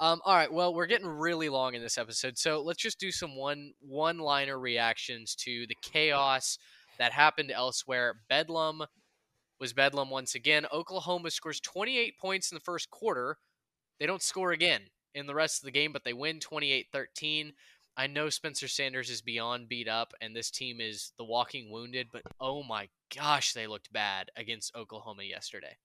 [0.00, 3.12] Um, all right, well, we're getting really long in this episode, so let's just do
[3.12, 6.58] some one one liner reactions to the chaos
[6.98, 8.16] that happened elsewhere.
[8.28, 8.82] Bedlam
[9.60, 10.66] was Bedlam once again.
[10.72, 13.36] Oklahoma scores 28 points in the first quarter.
[14.00, 14.82] They don't score again
[15.14, 17.52] in the rest of the game, but they win 28 13.
[17.96, 22.08] I know Spencer Sanders is beyond beat up, and this team is the walking wounded,
[22.12, 25.76] but oh my gosh, they looked bad against Oklahoma yesterday.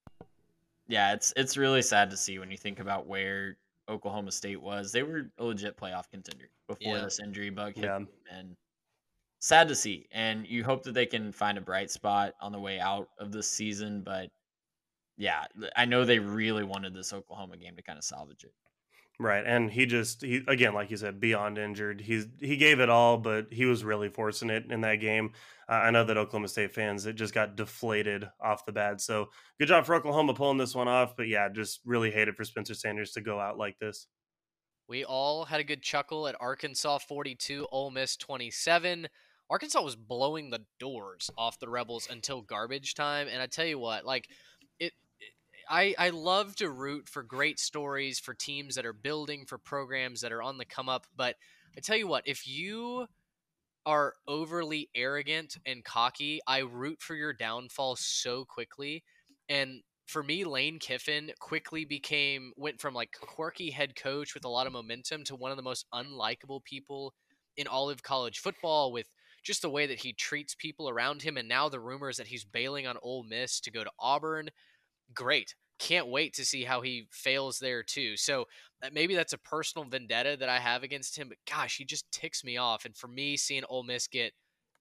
[0.87, 3.57] Yeah, it's it's really sad to see when you think about where
[3.89, 4.91] Oklahoma State was.
[4.91, 7.03] They were a legit playoff contender before Yeah.
[7.03, 7.93] this injury bug hit Yeah.
[7.93, 8.55] them, and
[9.39, 10.07] sad to see.
[10.11, 13.31] And you hope that they can find a bright spot on the way out of
[13.33, 14.01] this season.
[14.01, 14.31] But
[15.17, 18.53] yeah, I know they really wanted this Oklahoma game to kind of salvage it.
[19.19, 22.01] Right, and he just he again, like you said, beyond injured.
[22.01, 25.31] He's he gave it all, but he was really forcing it in that game.
[25.67, 29.01] Uh, I know that Oklahoma State fans it just got deflated off the bat.
[29.01, 31.15] So good job for Oklahoma pulling this one off.
[31.17, 34.05] But yeah, just really hated for Spencer Sanders to go out like this.
[34.87, 39.07] We all had a good chuckle at Arkansas 42, Ole Miss 27.
[39.49, 43.79] Arkansas was blowing the doors off the Rebels until garbage time, and I tell you
[43.79, 44.27] what, like
[45.69, 50.21] I I love to root for great stories for teams that are building for programs
[50.21, 51.35] that are on the come up, but
[51.75, 53.07] I tell you what, if you
[53.85, 59.03] are overly arrogant and cocky, I root for your downfall so quickly.
[59.49, 64.49] And for me, Lane Kiffin quickly became went from like quirky head coach with a
[64.49, 67.13] lot of momentum to one of the most unlikable people
[67.57, 69.09] in all of college football with
[69.43, 72.43] just the way that he treats people around him and now the rumors that he's
[72.43, 74.49] bailing on Ole Miss to go to Auburn.
[75.13, 75.55] Great.
[75.79, 78.17] Can't wait to see how he fails there too.
[78.17, 78.45] So
[78.83, 82.11] uh, maybe that's a personal vendetta that I have against him, but gosh, he just
[82.11, 82.85] ticks me off.
[82.85, 84.33] And for me, seeing Ole Miss get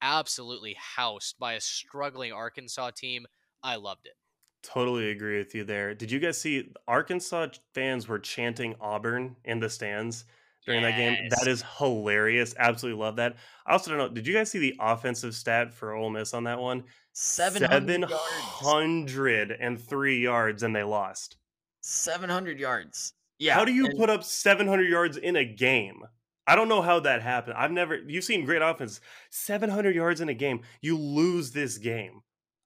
[0.03, 3.27] absolutely housed by a struggling Arkansas team,
[3.63, 4.15] I loved it.
[4.63, 5.95] Totally agree with you there.
[5.95, 10.25] Did you guys see Arkansas fans were chanting Auburn in the stands?
[10.67, 11.29] During that game.
[11.31, 11.47] That Yes.
[11.47, 12.55] is hilarious.
[12.59, 13.37] Absolutely love that.
[13.67, 14.09] I also don't know.
[14.09, 16.85] Did you guys see the offensive stat for Ole Miss on that one?
[17.13, 18.13] 700 yards.
[18.61, 21.37] 703 yards and they lost.
[21.81, 23.15] 700 yards.
[23.39, 23.55] Yeah.
[23.55, 26.03] how do you and- put up 700 yards in a game?
[26.49, 27.57] I don't know how that happened.
[27.59, 27.97] I've never.
[27.97, 29.01] You've seen great offense.
[29.31, 30.61] 700 yards in a game.
[30.81, 32.21] You lose this game.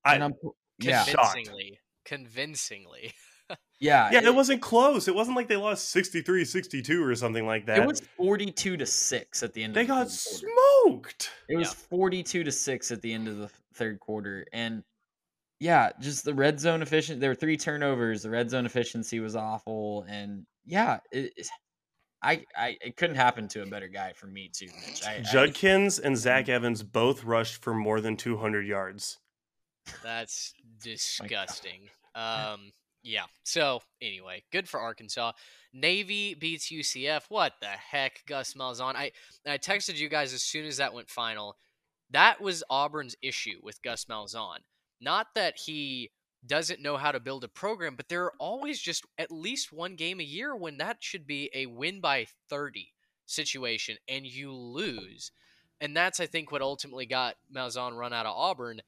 [0.04, 0.32] I, and I'm-
[0.78, 1.04] yeah.
[1.04, 1.32] shocked.
[1.34, 1.78] Convincingly.
[2.04, 3.12] Convincingly.
[3.78, 4.10] Yeah.
[4.12, 5.08] yeah, it, wasn't close.
[5.08, 7.78] It wasn't like they lost 63 62 or something like that.
[7.78, 10.54] It was 42 to 6 at the end they of the got third quarter.
[10.84, 11.30] smoked.
[11.48, 14.46] It was 42 to 6 at the end of the third quarter.
[14.52, 14.82] And
[15.60, 17.20] yeah, just the red zone efficiency.
[17.20, 18.22] There were three turnovers.
[18.22, 20.04] The red zone efficiency was awful.
[20.08, 21.48] And yeah, it, it-
[22.22, 25.06] I, I it couldn't happen to a better guy for me too, Mitch.
[25.06, 29.18] I, I- Judkins and Zach Evans both rushed for more than 200 yards.
[30.02, 30.52] That's
[30.82, 31.88] disgusting.
[32.14, 32.72] Um,
[33.02, 33.24] yeah.
[33.44, 35.32] So anyway, good for Arkansas.
[35.72, 37.22] Navy beats UCF.
[37.28, 38.94] What the heck, Gus Malzahn?
[38.96, 39.12] I
[39.46, 41.56] I texted you guys as soon as that went final.
[42.10, 44.58] That was Auburn's issue with Gus Malzahn.
[45.00, 46.10] Not that he
[46.46, 49.94] doesn't know how to build a program, but there are always just at least one
[49.94, 52.92] game a year when that should be a win by 30
[53.26, 55.32] situation and you lose.
[55.80, 58.80] And that's I think what ultimately got Malzahn run out of Auburn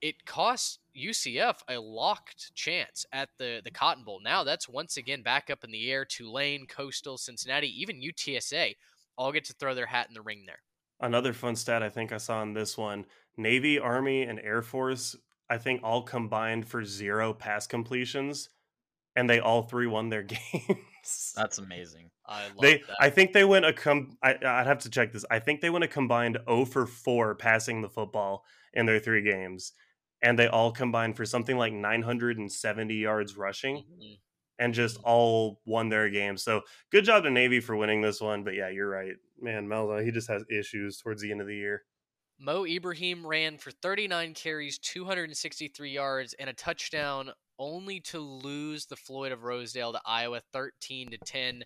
[0.00, 4.20] it costs UCF a locked chance at the the Cotton Bowl.
[4.22, 6.04] Now that's once again back up in the air.
[6.04, 8.74] Tulane, Coastal, Cincinnati, even UTSA
[9.16, 10.62] all get to throw their hat in the ring there.
[11.00, 13.06] Another fun stat I think I saw in this one
[13.36, 15.16] Navy, Army, and Air Force,
[15.48, 18.48] I think all combined for zero pass completions,
[19.16, 20.22] and they all three won their
[20.52, 21.32] games.
[21.36, 22.10] that's amazing.
[22.26, 22.96] I love they, that.
[23.00, 24.16] I think they went a com.
[24.22, 25.24] I, I'd have to check this.
[25.30, 28.44] I think they went a combined 0 for 4 passing the football
[28.74, 29.72] in their three games,
[30.22, 34.18] and they all combined for something like 970 yards rushing, Mhm.
[34.58, 36.42] and just all won their games.
[36.42, 38.44] So good job to Navy for winning this one.
[38.44, 39.66] But yeah, you're right, man.
[39.68, 41.84] Malzahn, he just has issues towards the end of the year.
[42.38, 48.96] Mo Ibrahim ran for 39 carries, 263 yards, and a touchdown, only to lose the
[48.96, 51.64] Floyd of Rosedale to Iowa 13 to 10.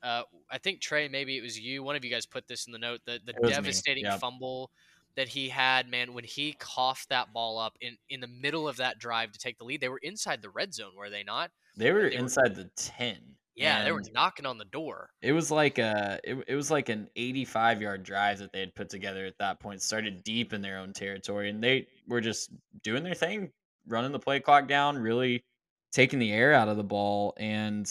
[0.00, 1.82] Uh, I think Trey, maybe it was you.
[1.82, 3.00] One of you guys put this in the note.
[3.04, 4.18] The the It was me, devastating yeah.
[4.18, 4.70] fumble
[5.16, 8.76] that he had, man, when he coughed that ball up in in the middle of
[8.78, 9.80] that drive to take the lead.
[9.80, 11.50] They were inside the red zone, were they not?
[11.76, 13.36] They were They were- inside the 10.
[13.54, 15.10] Yeah, they were knocking on the door.
[15.20, 18.74] It was like a it, it was like an 85 yard drive that they had
[18.74, 19.82] put together at that point.
[19.82, 22.50] Started deep in their own territory, and they were just
[22.82, 23.52] doing their thing,
[23.86, 25.44] running the play clock down, really
[25.92, 27.34] taking the air out of the ball.
[27.36, 27.86] And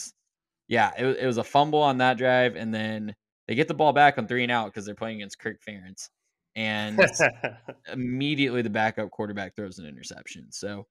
[0.68, 3.15] yeah, it, it was a fumble on that drive, and then
[3.48, 6.10] they get the ball back on three and out because they're playing against Kirk Ferentz,
[6.56, 6.99] and
[7.91, 10.52] immediately the backup quarterback throws an interception.
[10.52, 10.88] So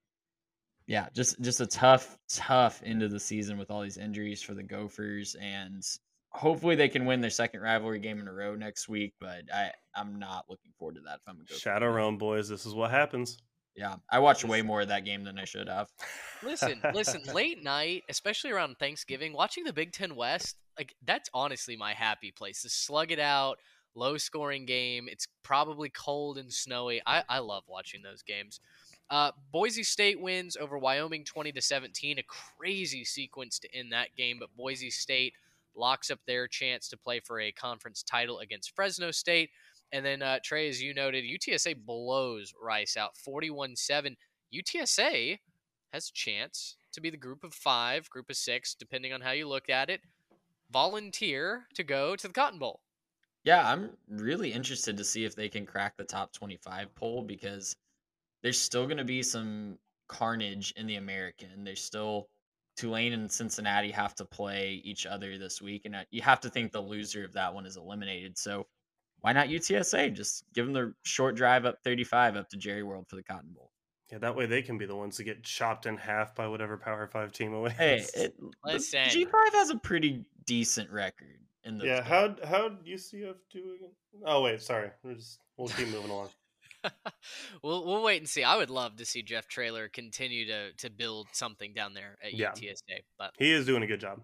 [0.86, 4.54] yeah, just just a tough, tough end of the season with all these injuries for
[4.54, 5.84] the Gophers, and
[6.30, 9.14] hopefully they can win their second rivalry game in a row next week.
[9.20, 11.16] But I I'm not looking forward to that.
[11.16, 11.94] If I'm a Gopher Shadow fan.
[11.94, 13.38] Realm boys, this is what happens.
[13.76, 15.88] Yeah, I watched way more of that game than I should have.
[16.42, 21.76] Listen, listen, late night, especially around Thanksgiving, watching the Big Ten West, like that's honestly
[21.76, 22.62] my happy place.
[22.62, 23.58] To slug it out,
[23.94, 25.08] low scoring game.
[25.08, 27.02] It's probably cold and snowy.
[27.06, 28.60] I, I love watching those games.
[29.10, 32.18] Uh, Boise State wins over Wyoming 20 to 17.
[32.18, 35.34] A crazy sequence to end that game, but Boise State
[35.74, 39.50] locks up their chance to play for a conference title against Fresno State.
[39.92, 44.16] And then, uh, Trey, as you noted, UTSA blows Rice out 41 7.
[44.54, 45.38] UTSA
[45.92, 49.32] has a chance to be the group of five, group of six, depending on how
[49.32, 50.00] you look at it,
[50.70, 52.80] volunteer to go to the Cotton Bowl.
[53.44, 57.76] Yeah, I'm really interested to see if they can crack the top 25 poll because
[58.42, 61.64] there's still going to be some carnage in the American.
[61.64, 62.28] There's still
[62.76, 66.50] Tulane and Cincinnati have to play each other this week, and uh, you have to
[66.50, 68.36] think the loser of that one is eliminated.
[68.36, 68.66] So
[69.20, 70.14] why not UTSA?
[70.14, 73.50] Just give them the short drive up 35 up to Jerry World for the Cotton
[73.54, 73.70] Bowl.
[74.10, 76.76] Yeah, that way they can be the ones to get chopped in half by whatever
[76.76, 77.70] Power Five team away.
[77.78, 78.34] Hey, it,
[78.64, 79.04] Listen.
[79.04, 81.86] G5 has a pretty decent record in those.
[81.86, 83.90] yeah, how how UCF do again?
[84.24, 84.90] Oh wait, sorry.
[85.02, 86.28] We're just we'll keep moving along.
[87.62, 88.42] we'll we'll wait and see.
[88.44, 92.32] I would love to see Jeff Traylor continue to to build something down there at
[92.34, 92.52] Yeah.
[92.52, 93.02] UTSA.
[93.18, 94.20] But He is doing a good job.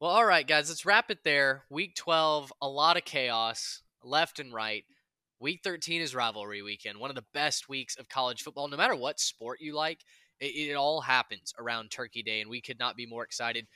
[0.00, 1.64] well, all right, guys, let's wrap it there.
[1.70, 4.84] Week twelve, a lot of chaos left and right.
[5.38, 8.68] Week thirteen is rivalry weekend, one of the best weeks of college football.
[8.68, 10.00] No matter what sport you like,
[10.38, 13.66] it, it all happens around Turkey Day, and we could not be more excited.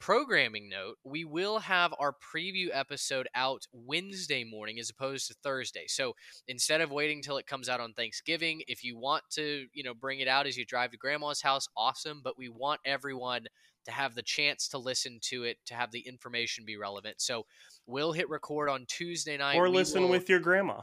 [0.00, 5.84] Programming note, we will have our preview episode out Wednesday morning as opposed to Thursday.
[5.86, 6.14] So
[6.48, 9.94] instead of waiting till it comes out on Thanksgiving, if you want to, you know,
[9.94, 12.20] bring it out as you drive to grandma's house, awesome.
[12.24, 13.44] But we want everyone
[13.84, 17.20] to have the chance to listen to it, to have the information be relevant.
[17.20, 17.46] So
[17.86, 19.56] we'll hit record on Tuesday night.
[19.56, 20.82] or We listen will- with your grandma.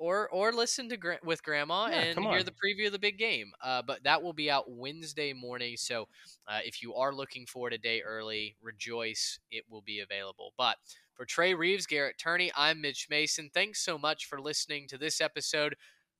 [0.00, 3.18] Or or listen to gra- with grandma Yeah, and hear the preview of the big
[3.18, 3.52] game.
[3.62, 5.76] Uh, but that will be out Wednesday morning.
[5.76, 6.08] So
[6.48, 9.38] uh, if you are looking for it a day early, rejoice!
[9.50, 10.54] It will be available.
[10.58, 10.76] But
[11.14, 13.50] for Trey Reeves, Garrett Turney, I'm Mitch Mason.
[13.52, 15.76] Thanks so much for listening to this episode.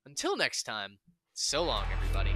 [0.06, 0.98] Until next time,
[1.32, 2.32] so long, everybody.